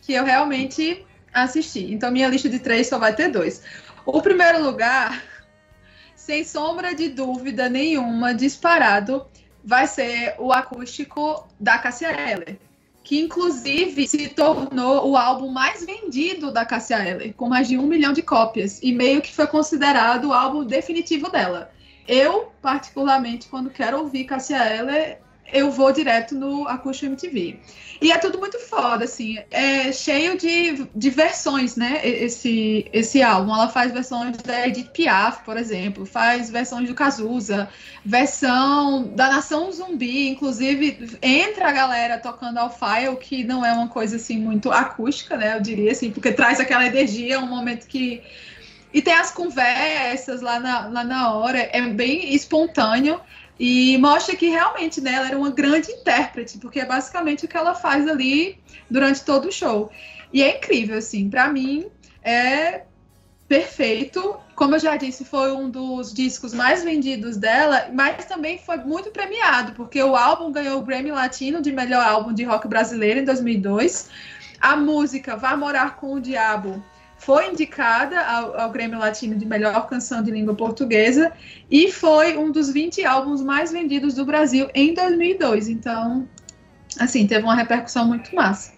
[0.02, 1.92] que eu realmente assistir.
[1.92, 3.62] Então, minha lista de três só vai ter dois.
[4.04, 5.22] O primeiro lugar,
[6.14, 9.26] sem sombra de dúvida nenhuma, disparado,
[9.64, 12.58] vai ser o acústico da Cassia Eller,
[13.04, 17.86] que inclusive se tornou o álbum mais vendido da Cassia Eller, com mais de um
[17.86, 21.70] milhão de cópias, e meio que foi considerado o álbum definitivo dela.
[22.06, 25.20] Eu, particularmente, quando quero ouvir Cassia Eller,
[25.52, 27.58] eu vou direto no Acústico MTV.
[28.00, 29.38] E é tudo muito foda, assim.
[29.50, 32.00] É cheio de, de versões, né?
[32.04, 33.52] Esse, esse álbum.
[33.52, 36.06] Ela faz versões da Edith Piaf, por exemplo.
[36.06, 37.68] Faz versões do Cazuza.
[38.04, 40.28] Versão da Nação Zumbi.
[40.28, 45.36] Inclusive, entra a galera tocando ao file, que não é uma coisa, assim, muito acústica,
[45.36, 45.56] né?
[45.56, 46.12] Eu diria, assim.
[46.12, 48.22] Porque traz aquela energia, um momento que
[48.94, 53.20] E tem as conversas lá na, lá na hora, é bem espontâneo
[53.58, 57.56] e mostra que realmente né, ela era uma grande intérprete, porque é basicamente o que
[57.56, 59.90] ela faz ali durante todo o show.
[60.32, 61.86] E é incrível, assim, para mim
[62.22, 62.82] é
[63.48, 64.36] perfeito.
[64.54, 69.10] Como eu já disse, foi um dos discos mais vendidos dela, mas também foi muito
[69.10, 73.24] premiado, porque o álbum ganhou o Grammy Latino de melhor álbum de rock brasileiro em
[73.24, 74.10] 2002.
[74.60, 76.82] A música Vá Morar com o Diabo
[77.18, 81.32] foi indicada ao, ao Grêmio Latino de melhor canção de língua portuguesa
[81.70, 85.68] e foi um dos 20 álbuns mais vendidos do Brasil em 2002.
[85.68, 86.28] Então,
[86.98, 88.72] assim, teve uma repercussão muito massa.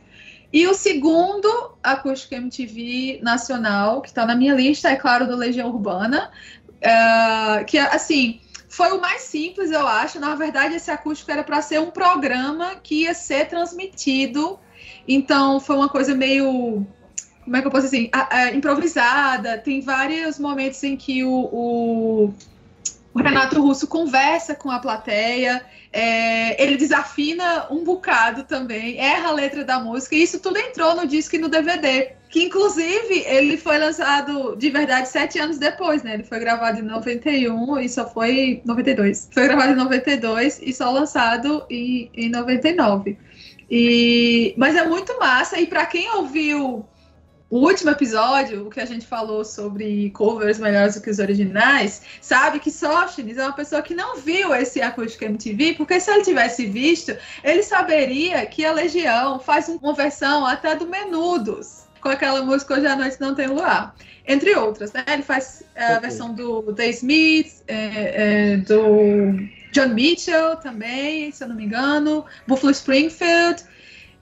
[0.52, 5.68] E o segundo acústico MTV nacional, que está na minha lista, é claro, do Legião
[5.68, 6.30] Urbana,
[6.78, 10.18] uh, que, assim, foi o mais simples, eu acho.
[10.18, 14.58] Na verdade, esse acústico era para ser um programa que ia ser transmitido.
[15.06, 16.84] Então, foi uma coisa meio
[17.44, 19.58] como é que eu posso dizer, assim, a, a, improvisada.
[19.58, 22.34] Tem vários momentos em que o, o,
[23.12, 29.32] o Renato Russo conversa com a plateia, é, ele desafina um bocado também, erra a
[29.32, 32.12] letra da música, e isso tudo entrou no disco e no DVD.
[32.28, 36.14] Que inclusive ele foi lançado de verdade sete anos depois, né?
[36.14, 39.28] Ele foi gravado em 91 e só foi 92.
[39.32, 43.18] Foi gravado em 92 e só lançado em, em 99.
[43.68, 46.86] E, mas é muito massa, e para quem ouviu
[47.50, 52.00] o último episódio, o que a gente falou sobre covers melhores do que os originais,
[52.20, 56.22] sabe que Sóstenes é uma pessoa que não viu esse acústico MTV, porque se ele
[56.22, 62.40] tivesse visto, ele saberia que a Legião faz uma versão até do Menudos, com aquela
[62.44, 63.96] música Hoje à Noite Não Tem Luar.
[64.28, 65.04] Entre outras, né?
[65.08, 69.40] Ele faz é, a versão do The Smiths, é, é, do
[69.72, 73.64] John Mitchell também, se eu não me engano, Buffalo Springfield.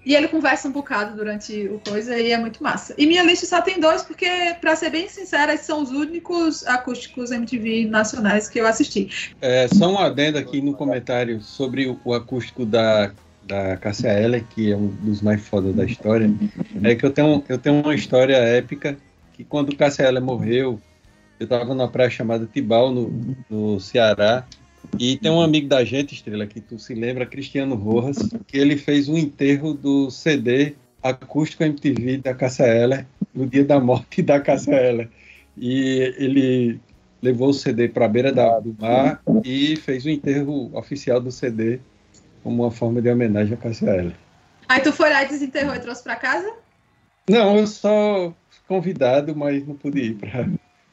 [0.04, 2.94] E ele conversa um bocado durante o coisa e é muito massa.
[2.96, 4.26] E minha lista só tem dois, porque,
[4.60, 9.34] para ser bem sincera, são os únicos acústicos MTV nacionais que eu assisti.
[9.40, 13.12] É, só um adendo aqui no comentário sobre o, o acústico da,
[13.44, 16.30] da Cassia Eller, que é um dos mais foda da história.
[16.82, 18.96] É que eu tenho, eu tenho uma história épica
[19.32, 20.80] que quando Cassia Eller morreu,
[21.38, 24.44] eu estava numa praia chamada Tibau, no, no Ceará,
[24.98, 28.76] e tem um amigo da gente, Estrela, que tu se lembra, Cristiano Rojas, que ele
[28.76, 34.40] fez um enterro do CD acústico MTV da Cássia Eller no dia da morte da
[34.40, 35.08] Cássia Eller.
[35.56, 36.80] E ele
[37.20, 41.30] levou o CD para a beira da, do mar e fez o enterro oficial do
[41.30, 41.80] CD
[42.42, 44.14] como uma forma de homenagem a Cássia Eller.
[44.68, 46.52] Aí tu foi lá e desenterrou e trouxe para casa?
[47.28, 48.32] Não, eu só
[48.66, 50.48] convidado, mas não pude ir para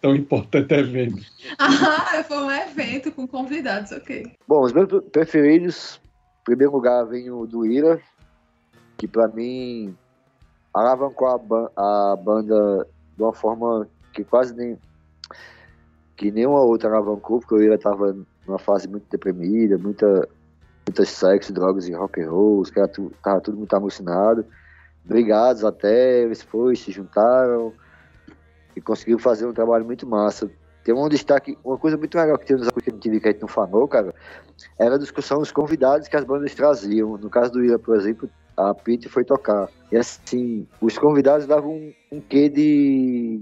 [0.05, 1.25] tão importante evento.
[1.57, 4.31] Ah, foi um evento com convidados, ok.
[4.47, 5.99] Bom, os meus preferidos,
[6.41, 7.99] em primeiro lugar vem o do Ira,
[8.97, 9.95] que para mim
[10.73, 12.87] alavancou a, ba a banda
[13.17, 14.77] de uma forma que quase nem
[16.15, 18.15] que nenhuma outra alavancou, porque o Ira tava
[18.47, 20.27] numa fase muito deprimida, muita
[20.87, 22.91] muitas sexo, drogas e rock and roll, os caras
[23.23, 24.45] tava tudo muito alucinado.
[25.03, 27.73] Brigados até, eles foram, se juntaram,
[28.75, 30.49] e conseguiu fazer um trabalho muito massa.
[30.83, 33.47] Tem um destaque, uma coisa muito legal que tem nos acústicos que a gente não
[33.47, 34.13] falou, cara,
[34.77, 37.17] era a discussão dos convidados que as bandas traziam.
[37.17, 39.67] No caso do Ira, por exemplo, a Pete foi tocar.
[39.91, 43.41] E assim, os convidados davam um, um quê de.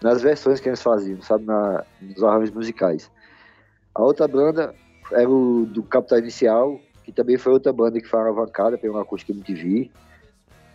[0.00, 3.10] nas versões que eles faziam, sabe, na, nos arranjos musicais.
[3.94, 4.72] A outra banda
[5.10, 9.32] era o do Capital Inicial, que também foi outra banda que foi alavancada pelo Acústica
[9.32, 9.90] MTV.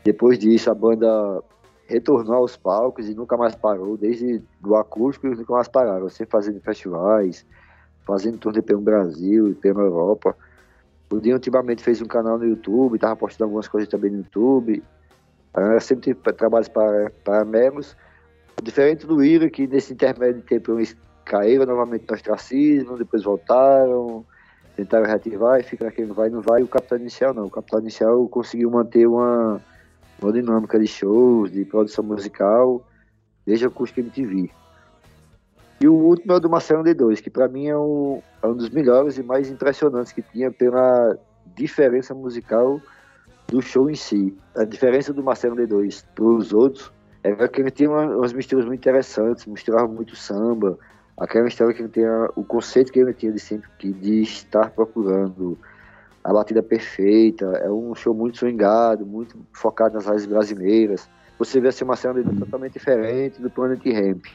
[0.04, 1.42] Depois disso, a banda
[1.86, 6.60] retornou aos palcos e nunca mais parou, desde do acústico nunca mais pararam, sempre fazendo
[6.62, 7.46] festivais,
[8.06, 10.36] fazendo turnê pelo Brasil e pela Europa.
[11.10, 14.84] O Dinho ultimamente fez um canal no YouTube, estava postando algumas coisas também no YouTube.
[15.56, 17.96] Uh, sempre tive trabalhos para, para meros.
[18.62, 24.26] Diferente do Ira, que nesse intermédio de tempo eles caíram novamente no ostracismo, depois voltaram,
[24.76, 26.64] tentaram reativar e fica não vai, não vai.
[26.64, 27.46] O Capitão Inicial não.
[27.46, 29.62] O Capitão Inicial conseguiu manter uma
[30.22, 32.86] uma dinâmica de shows, de produção musical,
[33.46, 34.50] desde a Acústica MTV.
[35.80, 38.56] E o último é o do Marcelo D2, que para mim é, o, é, um
[38.56, 41.18] dos melhores e mais impressionantes que tinha pela
[41.56, 42.82] diferença musical
[43.48, 44.36] do show em si.
[44.56, 48.80] A diferença do Marcelo D2 para os outros era que ele tinha umas misturas muito
[48.80, 50.78] interessantes, misturava muito samba,
[51.18, 55.58] aquela história que ele tinha, o conceito que ele tinha de sempre de estar procurando
[56.26, 61.08] a batida perfeita, é um show muito swingado, muito focado nas raízes brasileiras.
[61.38, 64.26] Você vê assim, uma cena totalmente diferente do Planet Ramp.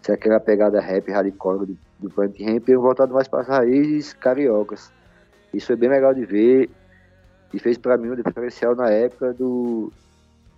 [0.00, 3.48] Se é aquela pegada rap, hardcore do, do Planet Ramp, é voltado mais para as
[3.48, 4.92] raízes cariocas.
[5.52, 6.70] Isso foi bem legal de ver
[7.52, 9.92] e fez para mim um diferencial na época do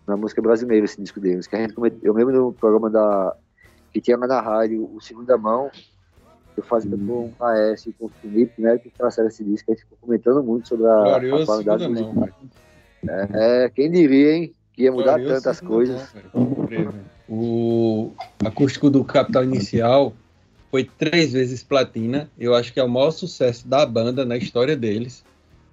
[0.07, 1.47] na música brasileira esse disco deles.
[1.47, 3.35] Que a gente, eu lembro no programa da
[3.95, 5.71] que tinha na rádio o Segunda Mão,
[6.61, 7.07] eu fazia uhum.
[7.07, 9.99] com o Maestro e com o Felipe, né, que trouxeram esse disco, a gente ficou
[10.01, 12.29] comentando muito sobre a, Glorioso a qualidade musical.
[13.09, 16.15] É, quem diria, hein, que ia mudar Glorioso tantas coisas.
[16.35, 16.67] Mão,
[17.29, 18.13] o
[18.45, 20.13] acústico do Capital Inicial
[20.71, 24.77] foi três vezes platina, eu acho que é o maior sucesso da banda na história
[24.77, 25.25] deles,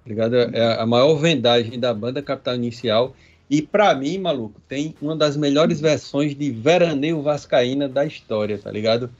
[0.02, 0.36] tá ligado?
[0.36, 3.14] É a maior vendagem da banda Capital Inicial,
[3.48, 8.70] e para mim, maluco, tem uma das melhores versões de Veraneio Vascaína da história, tá
[8.70, 9.10] ligado?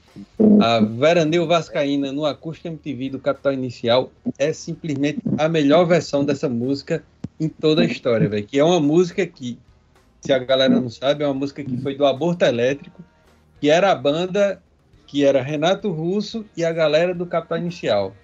[0.59, 6.49] A Veraneio Vascaína no acústico MTV do Capital Inicial é simplesmente a melhor versão dessa
[6.49, 7.03] música
[7.39, 8.45] em toda a história, velho.
[8.45, 9.59] Que é uma música que,
[10.21, 13.03] se a galera não sabe, é uma música que foi do Aborto Elétrico,
[13.61, 14.61] que era a banda
[15.05, 18.15] que era Renato Russo e a galera do Capital Inicial.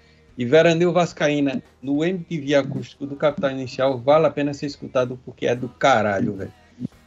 [0.42, 5.46] E Veranil Vascaína no MTV acústico do Capital Inicial vale a pena ser escutado porque
[5.46, 6.52] é do caralho, velho.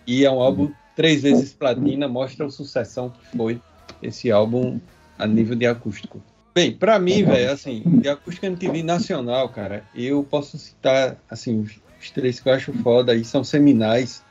[0.06, 3.60] E é um álbum três vezes platina, mostra a sucessão que foi
[4.00, 4.78] esse álbum
[5.18, 6.22] a nível de acústico.
[6.54, 11.66] Bem, para mim, velho, assim, de acústica MTV nacional, cara, eu posso citar, assim,
[12.00, 14.22] os três que eu acho foda aí são seminais,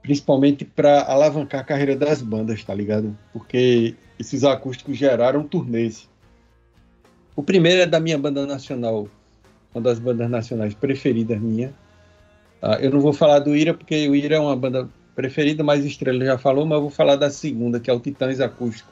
[0.00, 3.14] principalmente para alavancar a carreira das bandas, tá ligado?
[3.34, 6.08] Porque esses acústicos geraram turnês
[7.38, 9.06] o primeiro é da minha banda nacional,
[9.72, 11.72] uma das bandas nacionais preferidas minha.
[12.60, 15.84] Ah, eu não vou falar do Ira, porque o Ira é uma banda preferida, mas
[15.84, 18.90] Estrela já falou, mas eu vou falar da segunda, que é o Titãs Acústico.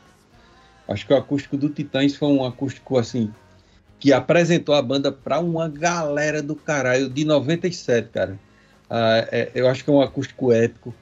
[0.86, 3.34] Acho que o acústico do Titãs foi um acústico assim
[3.98, 8.38] que apresentou a banda para uma galera do caralho de 97, cara.
[8.88, 10.94] Ah, é, eu acho que é um acústico épico.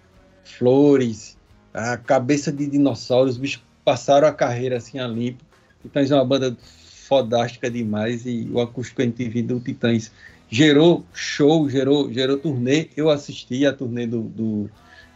[0.44, 1.36] Flores,
[1.74, 5.44] a cabeça de dinossauros, os bichos passaram a carreira assim a limpo.
[5.82, 6.56] Titãs é uma banda
[7.06, 10.10] fodástica demais e o acústico MTV do Titãs
[10.50, 12.88] gerou show, gerou, gerou turnê.
[12.96, 14.70] Eu assisti a turnê do, do,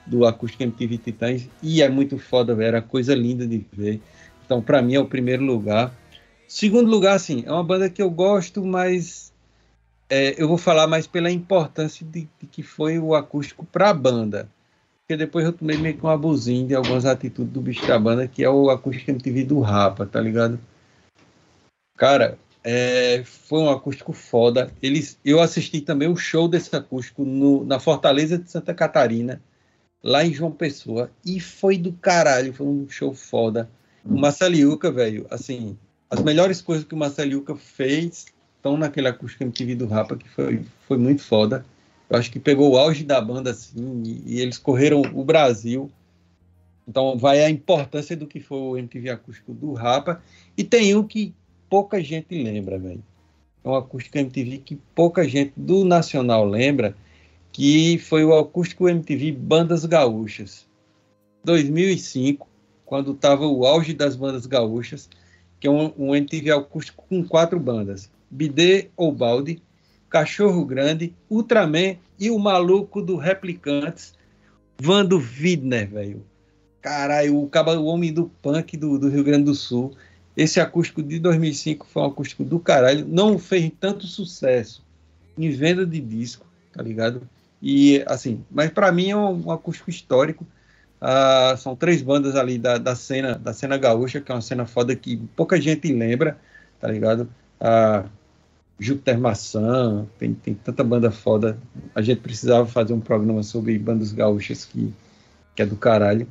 [0.06, 2.62] do acústico MTV Titãs e é muito foda.
[2.62, 4.00] Era coisa linda de ver.
[4.44, 5.94] Então, para mim, é o primeiro lugar.
[6.46, 9.32] Segundo lugar, assim, é uma banda que eu gosto, mas
[10.08, 13.94] é, eu vou falar mais pela importância de, de que foi o acústico para a
[13.94, 14.48] banda.
[15.00, 18.28] Porque depois eu tomei meio que um abusinho de algumas atitudes do bicho da banda,
[18.28, 20.58] que é o acústico MTV do Rapa, tá ligado?
[21.98, 24.72] Cara, é, foi um acústico foda.
[24.80, 29.42] Eles, eu assisti também o show desse acústico no, na Fortaleza de Santa Catarina,
[30.02, 33.68] lá em João Pessoa, e foi do caralho, foi um show foda.
[34.04, 35.76] O Marceliuca, velho, assim,
[36.08, 40.64] as melhores coisas que o Marceliuca fez estão naquele acústico MTV do Rapa, que foi,
[40.86, 41.66] foi muito foda.
[42.08, 45.90] Eu acho que pegou o auge da banda, assim, e, e eles correram o Brasil.
[46.86, 50.22] Então vai a importância do que foi o MTV acústico do Rapa.
[50.56, 51.34] E tem um que,
[51.68, 53.02] pouca gente lembra, velho.
[53.64, 56.96] É um acústico MTV que pouca gente do Nacional lembra,
[57.52, 60.66] que foi o acústico MTV Bandas Gaúchas.
[61.44, 62.48] 2005,
[62.84, 65.08] quando estava o auge das bandas gaúchas,
[65.60, 69.62] que é um, um MTV acústico com quatro bandas: Bidê ou Balde,
[70.08, 74.14] Cachorro Grande, Ultraman e o maluco do Replicantes,
[74.80, 76.24] Vando Widner, velho.
[76.80, 79.94] Caralho, o, homem do punk do, do Rio Grande do Sul.
[80.38, 84.84] Esse acústico de 2005 foi um acústico do caralho, não fez tanto sucesso
[85.36, 87.28] em venda de disco, tá ligado?
[87.60, 90.46] E assim, mas para mim é um, um, acústico histórico.
[91.00, 94.64] Ah, são três bandas ali da, da cena da cena gaúcha, que é uma cena
[94.64, 96.38] foda que pouca gente lembra,
[96.80, 97.28] tá ligado?
[97.60, 98.04] Ah,
[98.78, 101.58] Júpiter Maçã, tem, tem tanta banda foda.
[101.96, 104.94] A gente precisava fazer um programa sobre bandas gaúchas que,
[105.56, 106.28] que é do caralho.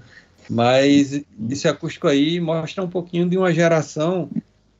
[0.49, 4.29] Mas esse acústico aí mostra um pouquinho de uma geração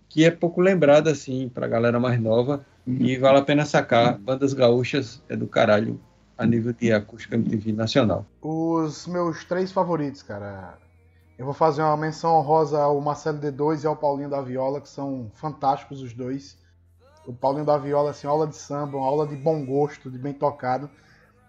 [0.10, 2.66] que é pouco lembrada, assim, pra galera mais nova.
[2.88, 4.18] E vale a pena sacar.
[4.18, 6.00] Bandas gaúchas é do caralho
[6.38, 8.26] a nível de acústica MTV nacional.
[8.42, 10.78] Os meus três favoritos, cara.
[11.38, 14.90] Eu vou fazer uma menção honrosa ao Marcelo D2 e ao Paulinho da Viola, que
[14.90, 16.58] são fantásticos os dois.
[17.28, 20.90] O Paulinho da Viola, assim, aula de samba, aula de bom gosto, de bem tocado.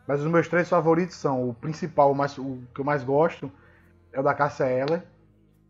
[0.06, 3.50] Mas os meus três favoritos são o principal, o, mais, o que eu mais gosto,
[4.12, 5.02] é o da Cássia Eller.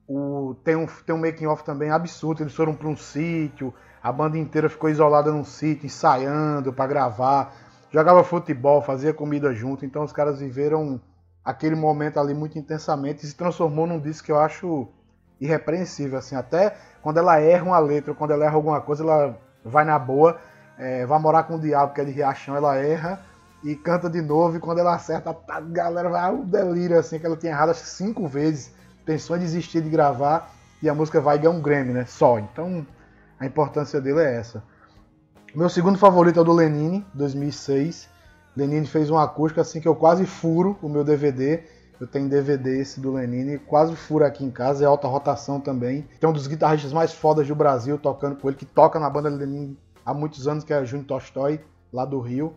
[0.06, 2.42] O, tem um, tem um making off também absurdo.
[2.42, 7.54] Eles foram para um sítio, a banda inteira ficou isolada num sítio, ensaiando para gravar.
[7.90, 9.84] Jogava futebol, fazia comida junto.
[9.84, 11.00] Então os caras viveram
[11.44, 14.88] aquele momento ali muito intensamente e se transformou num disco que eu acho
[15.40, 16.18] irrepreensível.
[16.18, 19.98] Assim, até quando ela erra uma letra, quando ela erra alguma coisa, ela vai na
[19.98, 20.38] boa.
[20.78, 23.20] É, vai morar com o diabo, que é de Riachão, ela erra
[23.62, 27.26] e canta de novo, e quando ela acerta, a galera vai um delírio, assim, que
[27.26, 28.72] ela tinha errado acho que cinco vezes,
[29.04, 30.52] pensou em desistir de gravar,
[30.82, 32.04] e a música vai ganhar um Grammy, né?
[32.04, 32.38] Só.
[32.38, 32.86] Então,
[33.38, 34.62] a importância dele é essa.
[35.54, 38.08] Meu segundo favorito é o do Lenine, 2006.
[38.56, 41.64] Lenine fez uma acústica assim que eu quase furo o meu DVD,
[42.00, 46.06] Eu tenho DVD esse do Lenine, quase fura aqui em casa, é alta rotação também.
[46.20, 49.28] Tem um dos guitarristas mais fodas do Brasil tocando com ele, que toca na banda
[49.28, 51.60] Lenine há muitos anos, que é Júnior Tolstói,
[51.92, 52.54] lá do Rio.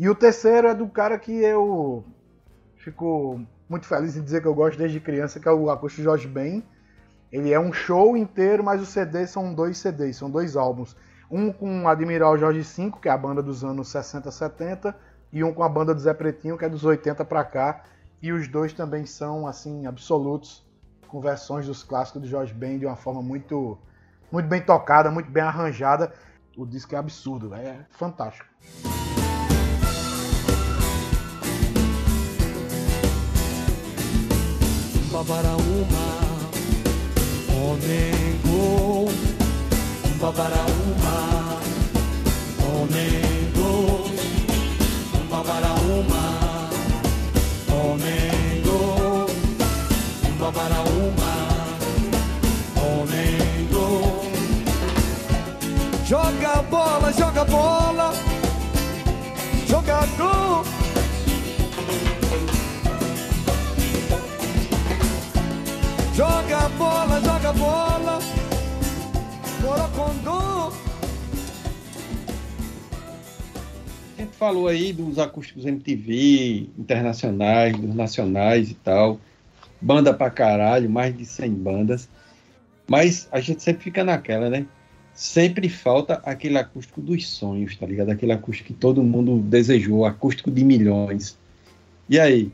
[0.00, 2.02] E o terceiro é do cara que eu
[2.76, 3.38] fico
[3.68, 6.64] muito feliz em dizer que eu gosto desde criança, que é o Acústico Jorge Ben.
[7.30, 10.96] Ele é um show inteiro, mas os CDs são dois CDs, são dois álbuns.
[11.30, 14.96] Um com Admiral Jorge V, que é a banda dos anos 60, 70,
[15.30, 17.82] e um com a banda do Zé Pretinho, que é dos 80 para cá.
[18.22, 20.66] E os dois também são assim absolutos,
[21.08, 23.76] com versões dos clássicos do Jorge Ben de uma forma muito
[24.32, 26.10] muito bem tocada, muito bem arranjada.
[26.56, 28.48] O disco é absurdo, é fantástico.
[35.20, 36.06] Babaraúma,
[37.52, 39.06] Onengo,
[40.18, 41.60] Babaraúma,
[42.64, 44.10] Onengo,
[45.30, 46.24] Babaraúma,
[47.68, 49.26] Onengo,
[50.40, 51.32] Babaraúma,
[52.80, 54.22] Onengo.
[56.08, 58.12] Joga bola, joga bola,
[59.68, 60.79] jogador.
[66.20, 68.18] Joga bola, joga bola,
[69.62, 70.70] Morocondô.
[74.18, 79.18] A gente falou aí dos acústicos MTV, internacionais, dos nacionais e tal.
[79.80, 82.06] Banda pra caralho, mais de 100 bandas.
[82.86, 84.66] Mas a gente sempre fica naquela, né?
[85.14, 88.10] Sempre falta aquele acústico dos sonhos, tá ligado?
[88.10, 91.38] Aquele acústico que todo mundo desejou, acústico de milhões.
[92.10, 92.52] E aí?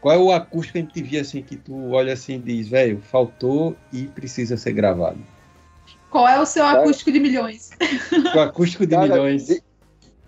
[0.00, 4.06] Qual é o acústico MTV assim que tu olha assim e diz, velho, faltou e
[4.06, 5.18] precisa ser gravado?
[6.10, 7.70] Qual é o seu acústico de milhões?
[8.34, 9.48] O acústico de Cara, milhões.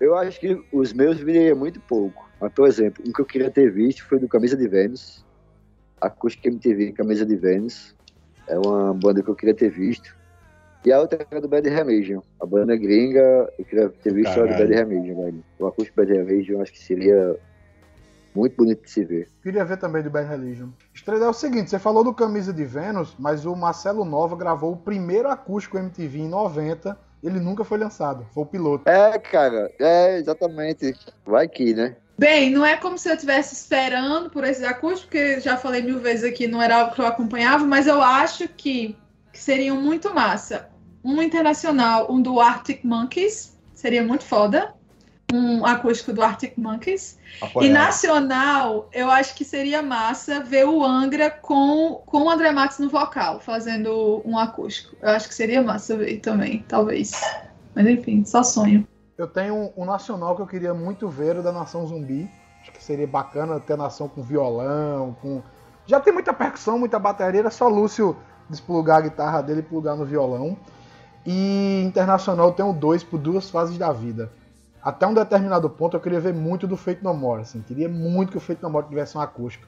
[0.00, 2.28] Eu acho que os meus viraria muito pouco.
[2.40, 5.24] Mas, por exemplo, um que eu queria ter visto foi do Camisa de Vênus.
[6.00, 7.94] Acústica MTV Camisa de Vênus.
[8.48, 10.16] É uma banda que eu queria ter visto.
[10.84, 12.22] E a outra era do Bad Religion.
[12.40, 14.68] A banda gringa, eu queria ter visto a do Caralho.
[14.68, 15.44] Bad Religion, velho.
[15.58, 17.36] O acústico Bad Religion eu acho que seria
[18.40, 19.28] muito bonito de se ver.
[19.42, 20.68] Queria ver também do Bad Religion.
[20.94, 24.72] Estrela é o seguinte, você falou do Camisa de Vênus, mas o Marcelo Nova gravou
[24.72, 26.98] o primeiro acústico MTV em 90.
[27.22, 28.88] Ele nunca foi lançado, foi o piloto.
[28.88, 30.94] É, cara, é exatamente.
[31.26, 31.96] Vai que, né?
[32.18, 35.98] Bem, não é como se eu estivesse esperando por esse acústico, porque já falei mil
[35.98, 38.96] vezes aqui, não era algo que eu acompanhava, mas eu acho que,
[39.32, 40.70] que seriam muito massa.
[41.04, 44.74] Um internacional, um do Arctic Monkeys, seria muito foda.
[45.32, 47.18] Um acústico do Arctic Monkeys.
[47.40, 47.72] E Apoiado.
[47.72, 52.88] nacional, eu acho que seria massa ver o Angra com, com o André Matos no
[52.88, 54.96] vocal, fazendo um acústico.
[55.00, 57.12] Eu acho que seria massa ver também, talvez.
[57.74, 58.86] Mas enfim, só sonho.
[59.16, 62.28] Eu tenho um, um nacional que eu queria muito ver, o da Nação Zumbi.
[62.62, 65.42] Acho que seria bacana ter nação com violão, com.
[65.86, 68.16] Já tem muita percussão, muita bateria, era só Lúcio
[68.48, 70.56] desplugar a guitarra dele e plugar no violão.
[71.24, 74.30] E internacional eu tenho dois por duas fases da vida.
[74.82, 77.60] Até um determinado ponto eu queria ver muito do Feito No More, assim.
[77.60, 79.66] Queria muito que o Feito No More tivesse um acústico.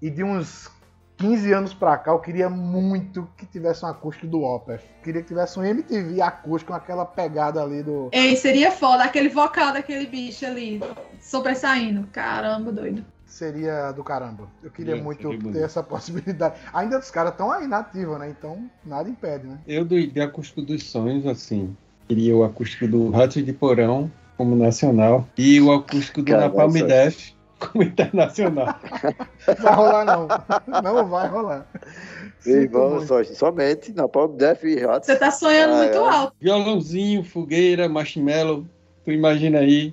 [0.00, 0.70] E de uns
[1.18, 4.80] 15 anos pra cá eu queria muito que tivesse um acústico do Opeth.
[5.02, 8.08] Queria que tivesse um MTV acústico com aquela pegada ali do.
[8.12, 10.80] Ei, seria foda, aquele vocal daquele bicho ali,
[11.20, 12.06] sobressaindo.
[12.12, 13.04] Caramba, doido.
[13.26, 14.48] seria do caramba.
[14.62, 15.58] Eu queria Sim, muito ter bonito.
[15.58, 16.54] essa possibilidade.
[16.72, 18.30] Ainda os caras estão aí na ativa, né?
[18.30, 19.58] Então nada impede, né?
[19.66, 21.76] Eu do de acústico dos sonhos, assim,
[22.06, 27.36] queria o acústico do Ratos de Porão como nacional e o acústico do Napalm Death
[27.58, 28.78] como internacional.
[29.60, 30.28] Vai rolar não.
[30.80, 31.66] Não vai rolar.
[32.46, 35.06] E vamos só, somente na Palm Def e Ratos.
[35.06, 36.08] Você tá sonhando Ah, muito é.
[36.08, 36.32] alto.
[36.40, 38.64] Violãozinho, fogueira, marshmallow,
[39.04, 39.92] tu imagina aí.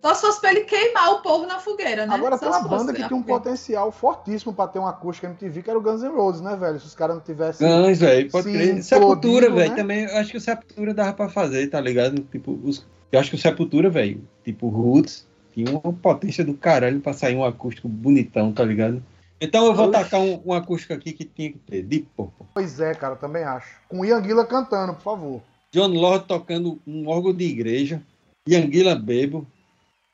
[0.00, 2.14] Só se fosse pra ele queimar o povo na fogueira, né?
[2.14, 5.62] Agora Só tem uma banda que tem um potencial fortíssimo pra ter uma acústica MTV,
[5.62, 6.78] que era o Guns N' Roses, né, velho?
[6.80, 7.68] Se os caras não tivessem.
[7.68, 8.82] Guns, velho, pode crer.
[8.82, 9.76] Sepultura, explodiu, velho, né?
[9.76, 10.04] também.
[10.04, 12.20] Eu acho que o Sepultura dava pra fazer, tá ligado?
[12.32, 17.00] Tipo, os, eu acho que o Sepultura, velho, tipo, Roots, tinha uma potência do caralho
[17.00, 19.02] pra sair um acústico bonitão, tá ligado?
[19.38, 19.98] Então eu vou Oxi.
[19.98, 21.82] tacar um, um acústico aqui que tinha que ter.
[21.82, 22.46] Deep Purple.
[22.54, 23.80] Pois é, cara, também acho.
[23.88, 25.42] Com Ian Gillan cantando, por favor.
[25.72, 28.02] John Lord tocando um órgão de igreja,
[28.48, 29.46] Yanguila Bebo,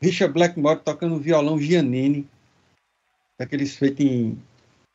[0.00, 2.26] Richard Blackmore tocando violão Giannini,
[3.38, 4.38] daqueles feitos em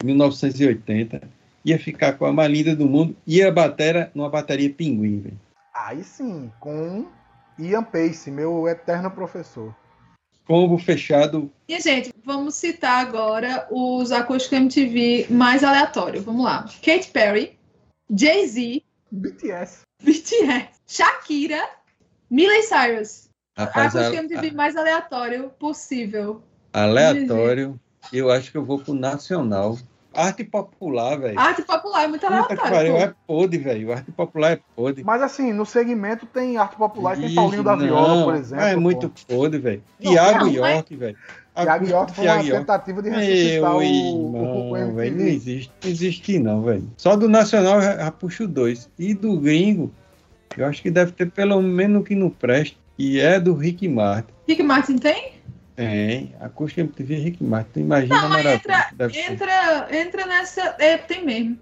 [0.03, 1.21] 1980.
[1.65, 5.39] Ia ficar com a mais linda do mundo e a batera numa bateria pinguim, velho.
[5.73, 7.05] Aí sim, com
[7.59, 9.75] Ian Pace, meu eterno professor.
[10.45, 11.51] Combo fechado.
[11.69, 16.23] E, gente, vamos citar agora os acústicos MTV mais aleatórios.
[16.25, 16.65] Vamos lá.
[16.83, 17.57] Katy Perry,
[18.13, 19.81] Jay-Z, BTS.
[20.03, 21.61] BTS, Shakira,
[22.29, 23.29] Miley Cyrus.
[23.57, 26.43] Rapaz, acústico a- MTV mais aleatório possível.
[26.73, 27.79] aleatório.
[28.11, 29.77] eu acho que eu vou pro nacional.
[30.13, 31.39] Arte popular, velho.
[31.39, 32.93] Arte popular é muito aleatório.
[32.93, 32.97] pô.
[32.99, 33.93] é podre, velho.
[33.93, 35.03] Arte popular é podre.
[35.03, 38.63] Mas assim, no segmento tem arte popular, tem Ixi, Paulinho da Viola, por exemplo.
[38.63, 38.81] É pô.
[38.81, 39.83] muito podre, velho.
[39.99, 41.17] Tiago mas- York, velho.
[41.55, 45.71] Thiago Acústico York foi uma tentativa de ressuscitar Meu o, o, irmão, velho, não existe,
[45.83, 46.91] não existe não, velho.
[46.97, 48.89] Só do Nacional eu já, puxo dois.
[48.97, 49.91] E do gringo,
[50.57, 54.33] eu acho que deve ter pelo menos que não presta, e é do Rick Martin.
[54.47, 55.33] Rick Martin tem?
[55.75, 57.81] Tem, acústica MTV Rick Martin.
[57.81, 59.31] Imagina Não, a maravilha entra, ser.
[59.31, 60.75] entra, entra nessa.
[60.79, 61.59] É, tem mesmo.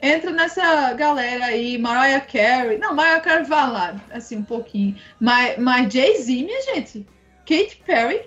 [0.00, 2.78] Entra nessa galera aí, Mariah Carey.
[2.78, 4.96] Não, Mariah Carey vai lá, assim, um pouquinho.
[5.20, 7.06] Mas, mas Jay-Z, minha gente.
[7.46, 8.22] Katy Perry.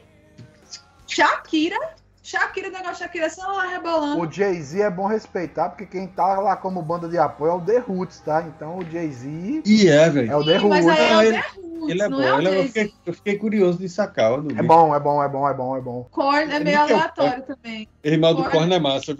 [1.07, 1.95] Shakira.
[2.26, 4.19] Shakira, o negócio Shakira só lá rebolando.
[4.19, 7.61] O Jay-Z é bom respeitar, porque quem tá lá como banda de apoio é o
[7.61, 8.41] The Roots, tá?
[8.41, 10.32] Então o Jay-Z E é, velho.
[10.32, 10.99] é o The Sim, mas Roots.
[10.99, 12.93] aí é o ele- The Roots, Ele é não bom, é ele é- eu, fiquei,
[13.05, 14.32] eu fiquei curioso de sacar.
[14.57, 16.07] É bom, é bom, é bom, é bom, é bom.
[16.09, 17.88] Korn é É meio muito aleatório também.
[18.03, 18.57] Irmão do Korn.
[18.57, 19.13] Korn é massa,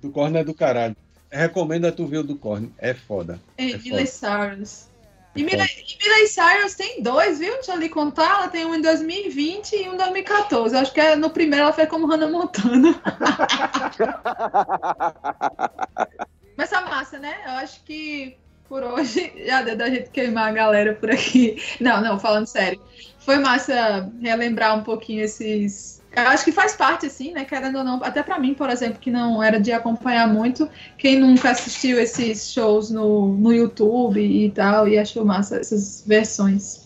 [0.00, 0.96] do Korn é do caralho.
[1.30, 3.38] Recomendo a tu ver o do Korn, é foda.
[3.56, 4.50] E É Miley foda.
[4.56, 4.88] Cyrus.
[5.34, 7.54] E Miley, e Miley Cyrus tem dois, viu?
[7.54, 8.36] Deixa eu lhe contar.
[8.36, 10.74] Ela tem um em 2020 e um em 2014.
[10.74, 13.00] Eu acho que é- no primeiro ela foi como Hannah Montana.
[16.56, 17.34] Mas tá massa, né?
[17.46, 18.36] Eu acho que
[18.68, 21.56] por hoje já deu da gente queimar a galera por aqui.
[21.80, 22.80] Não, não, falando sério.
[23.20, 26.01] Foi massa relembrar um pouquinho esses.
[26.14, 27.44] Eu acho que faz parte, assim, né?
[27.44, 28.02] Querendo ou não.
[28.04, 30.68] Até pra mim, por exemplo, que não era de acompanhar muito.
[30.98, 36.82] Quem nunca assistiu esses shows no, no YouTube e tal, e achou massa essas versões.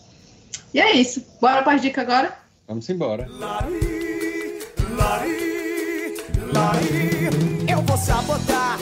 [0.73, 1.25] E é isso.
[1.41, 2.37] Bora para dica agora?
[2.67, 3.27] Vamos embora.
[3.29, 4.59] Lari,
[4.91, 6.17] lari,
[6.53, 7.69] lari.
[7.69, 8.77] Eu vou sabotar.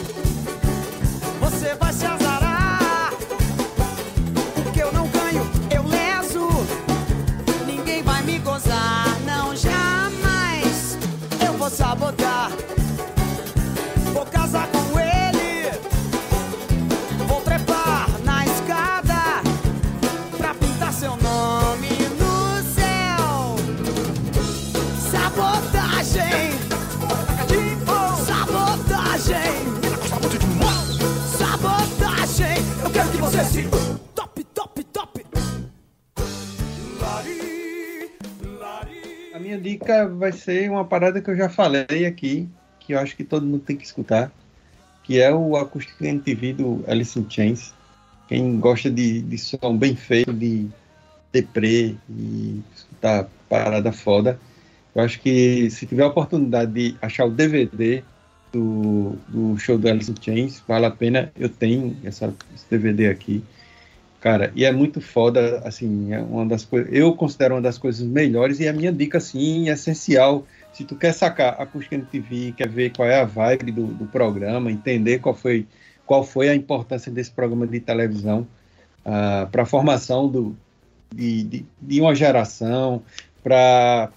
[1.39, 2.05] Você vai se
[11.65, 12.51] vou sabotar.
[14.13, 15.71] Vou casar com ele.
[17.27, 19.41] Vou trepar na escada
[20.37, 21.89] pra pintar seu nome
[22.19, 23.55] no céu.
[25.09, 26.53] Sabotagem!
[28.27, 29.55] Sabotagem!
[31.35, 32.57] Sabotagem!
[32.83, 33.94] Eu quero que você se
[39.85, 43.45] dica vai ser uma parada que eu já falei aqui, que eu acho que todo
[43.45, 44.31] mundo tem que escutar,
[45.03, 47.73] que é o Acústico MTV do Alice in Chains.
[48.27, 50.67] Quem gosta de, de som bem feito, de
[51.31, 54.39] deprê e escutar parada foda,
[54.95, 58.03] eu acho que se tiver a oportunidade de achar o DVD
[58.51, 61.31] do, do show do Alice in Chains, vale a pena.
[61.37, 63.43] Eu tenho essa, esse DVD aqui.
[64.25, 68.03] Cara, e é muito foda, assim, é uma das coisas, eu considero uma das coisas
[68.03, 72.67] melhores e a minha dica, assim, essencial, se tu quer sacar a Acústica MTV, quer
[72.67, 75.67] ver qual é a vibe do, do programa, entender qual foi,
[76.07, 78.47] qual foi a importância desse programa de televisão
[79.51, 80.57] para a formação do,
[81.13, 83.03] de, de, de uma geração,
[83.43, 84.09] para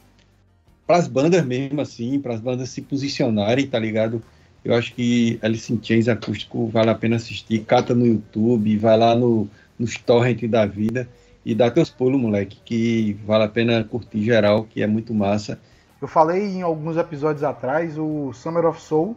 [0.88, 4.22] as bandas mesmo, assim, para as bandas se posicionarem, tá ligado?
[4.64, 8.96] Eu acho que Alice in Chains acústico vale a pena assistir, cata no YouTube, vai
[8.96, 11.08] lá no nos torrent da vida
[11.44, 15.58] e dá teus pulos, moleque, que vale a pena curtir geral, que é muito massa.
[16.00, 19.16] Eu falei em alguns episódios atrás o Summer of Soul,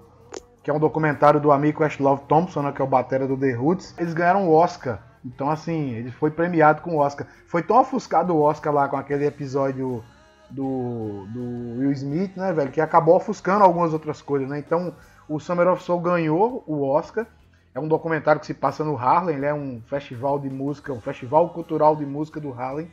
[0.63, 3.51] que é um documentário do amigo Ashlove Thompson, né, que é o batera do The
[3.53, 3.93] Roots.
[3.97, 4.99] Eles ganharam o Oscar.
[5.25, 7.27] Então, assim, ele foi premiado com o Oscar.
[7.47, 10.03] Foi tão ofuscado o Oscar lá com aquele episódio
[10.49, 14.59] do, do Will Smith, né, velho, que acabou ofuscando algumas outras coisas, né?
[14.59, 14.93] Então,
[15.27, 17.25] o Summer of Soul ganhou o Oscar.
[17.73, 21.49] É um documentário que se passa no Harlem, é um festival de música, um festival
[21.49, 22.91] cultural de música do Harlem,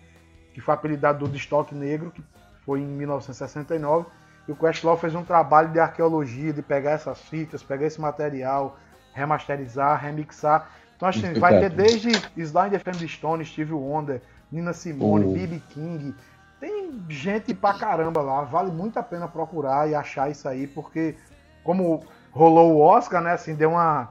[0.54, 2.22] que foi apelidado do Destoque Negro, que
[2.64, 4.06] foi em 1969.
[4.46, 8.78] E o Questlove fez um trabalho de arqueologia, de pegar essas fitas, pegar esse material,
[9.12, 10.70] remasterizar, remixar.
[10.96, 14.20] Então, assim, Muito vai ter desde and the Family Stone, Steve Wonder,
[14.50, 15.32] Nina Simone, Oh.
[15.32, 15.62] B.B.
[15.68, 16.14] King.
[16.58, 21.14] Tem gente pra caramba lá, vale muito a pena procurar e achar isso aí, porque
[21.62, 22.02] como
[22.32, 24.08] rolou o Oscar, né, assim, deu uma,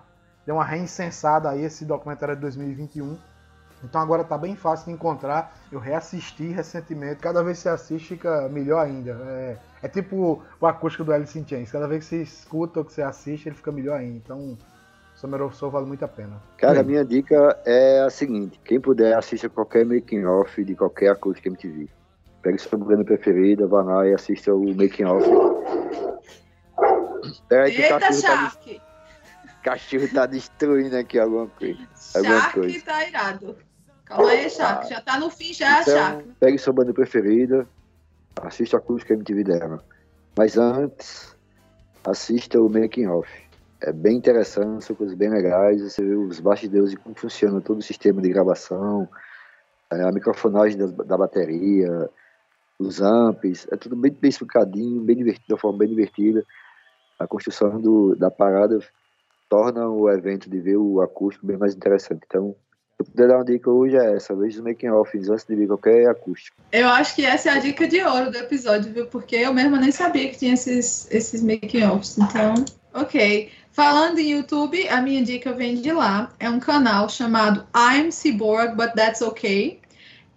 [0.47, 3.17] deu uma reincensada aí esse documentário de 2021.
[3.83, 5.53] Então agora tá bem fácil de encontrar.
[5.69, 7.17] Eu reassisti recentemente.
[7.17, 9.11] Cada vez que você assiste, fica melhor ainda.
[9.11, 11.69] É, é tipo o acústico do Alice in Chains.
[11.69, 14.15] Cada vez que você escuta ou que você assiste, ele fica melhor ainda.
[14.15, 14.57] Então,
[15.15, 16.41] Summer of Soul vale muito a pena.
[16.57, 21.11] Cara, a minha dica é a seguinte: quem puder, assista qualquer making off de qualquer
[21.11, 21.89] acústica MTV.
[22.41, 25.27] Pegue sua banda preferida, vá lá e assista o making off.
[27.49, 28.86] Peraí que o Eita, tá, Shark!
[29.63, 31.79] Cachorro tá destruindo aqui alguma coisa.
[32.15, 32.85] alguma Shark coisa.
[32.85, 33.57] tá irado.
[34.05, 34.89] Calma aí, Shark.
[34.89, 36.29] Já tá no fim, já, Então, Shark.
[36.39, 37.67] pegue sua banda preferida,
[38.41, 39.83] assista a acústica MTV dela.
[40.37, 41.35] Mas antes,
[42.05, 43.29] assista o Making Off.
[43.81, 45.81] É bem interessante, são coisas bem legais.
[45.81, 49.07] Você vê os bastidores de como funciona todo o sistema de gravação,
[49.91, 52.09] é, a microfonagem da, da bateria,
[52.79, 56.45] os amps, é tudo bem, bem explicadinho, bem divertido, de uma forma bem divertida.
[57.19, 58.79] A construção do, da parada
[59.49, 62.21] torna o evento de ver o acústico bem mais interessante.
[62.25, 62.55] Então,
[62.95, 65.55] se eu puder dar uma dica hoje é essa, veja os making offs antes de
[65.55, 66.57] ver qualquer acústico.
[66.71, 69.05] Eu acho que essa é a dica de ouro do episódio, viu?
[69.07, 72.17] Porque eu mesma nem sabia que tinha esses, esses making offs.
[72.17, 72.55] Então,
[72.93, 73.51] ok.
[73.71, 76.33] Falando em YouTube, a minha dica vem de lá.
[76.39, 79.79] É um canal chamado I'm Cyborg, but that's okay.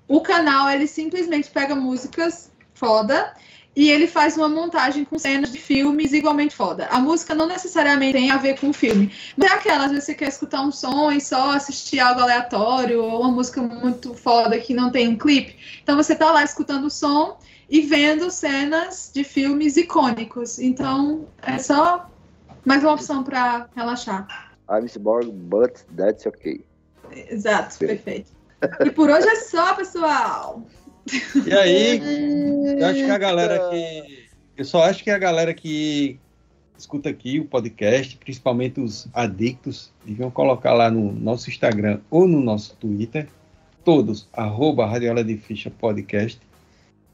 [0.06, 3.32] O canal ele simplesmente pega músicas foda
[3.74, 6.86] e ele faz uma montagem com cenas de filmes igualmente foda.
[6.90, 9.12] A música não necessariamente tem a ver com o filme.
[9.36, 13.02] Mas é aquela, às vezes você quer escutar um som e só assistir algo aleatório,
[13.02, 15.56] ou uma música muito foda que não tem um clipe.
[15.82, 20.58] Então você tá lá escutando o som e vendo cenas de filmes icônicos.
[20.58, 22.10] Então é só
[22.64, 24.26] mais uma opção para relaxar.
[24.68, 24.86] I'm
[25.48, 26.64] but that's okay.
[27.12, 28.32] Exato, perfeito.
[28.84, 30.62] E por hoje é só, pessoal.
[31.46, 32.00] E aí,
[32.78, 34.28] eu acho que a galera que.
[34.56, 36.18] Eu só acho que a galera que
[36.76, 42.40] escuta aqui o podcast, principalmente os adictos, deviam colocar lá no nosso Instagram ou no
[42.40, 43.28] nosso Twitter,
[43.84, 46.40] todos, arroba Radiola de Ficha Podcast,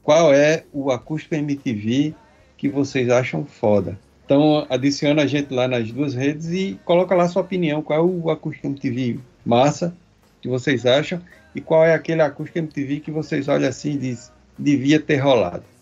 [0.03, 2.13] qual é o acústico MTV
[2.57, 3.99] que vocês acham foda.
[4.25, 7.81] Então, adiciona a gente lá nas duas redes e coloca lá sua opinião.
[7.81, 9.95] Qual é o acústico MTV massa
[10.41, 11.21] que vocês acham?
[11.57, 15.63] E qual é aquele acústico MTV que vocês olham assim e dizem, devia ter rolado?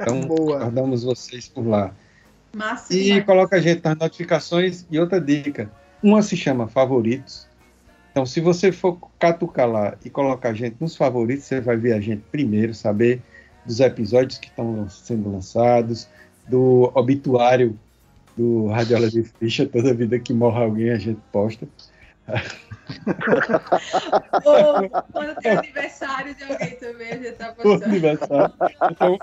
[0.00, 1.94] Então, aguardamos vocês por lá.
[2.52, 3.24] Massa, e demais.
[3.24, 4.84] coloca a gente nas notificações.
[4.90, 5.70] E outra dica:
[6.02, 7.46] uma se chama favoritos.
[8.10, 11.92] Então, se você for catucar lá e colocar a gente nos favoritos, você vai ver
[11.92, 13.22] a gente primeiro, saber
[13.64, 16.08] dos episódios que estão sendo lançados,
[16.48, 17.78] do obituário
[18.36, 21.68] do Radiola de Ficha, toda vida que morre alguém a gente posta.
[24.44, 27.84] Ou quando tem aniversário de alguém também, a gente tá O postando.
[27.84, 28.54] aniversário.
[28.90, 29.18] Então,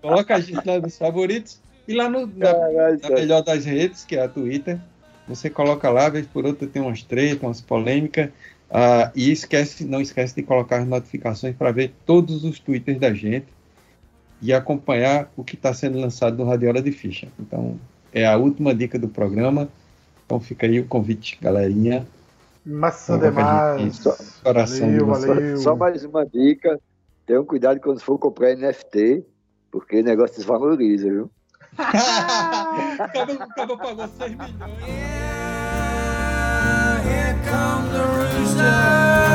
[0.00, 2.52] coloca a gente lá nos favoritos e lá no, na,
[3.02, 4.78] na melhor das redes, que é a Twitter,
[5.26, 8.30] você coloca lá, vez por outra tem umas tretas, umas polêmicas,
[8.70, 13.12] ah, e esquece, não esquece de colocar as notificações para ver todos os twitters da
[13.12, 13.46] gente
[14.40, 17.28] e acompanhar o que está sendo lançado no Radiola de Ficha.
[17.38, 17.78] Então,
[18.12, 19.68] é a última dica do programa.
[20.24, 22.06] Então fica aí o convite, galerinha.
[22.68, 23.98] Massa demais.
[24.44, 25.56] coração Valeu, valeu.
[25.56, 26.78] Só mais uma dica:
[27.24, 29.24] tenham cuidado quando for comprar NFT,
[29.70, 31.30] porque o negócio desvaloriza, viu?
[32.98, 34.58] Acabou, acabou pagou 6 milhões.
[37.04, 39.27] Here comes the rooster.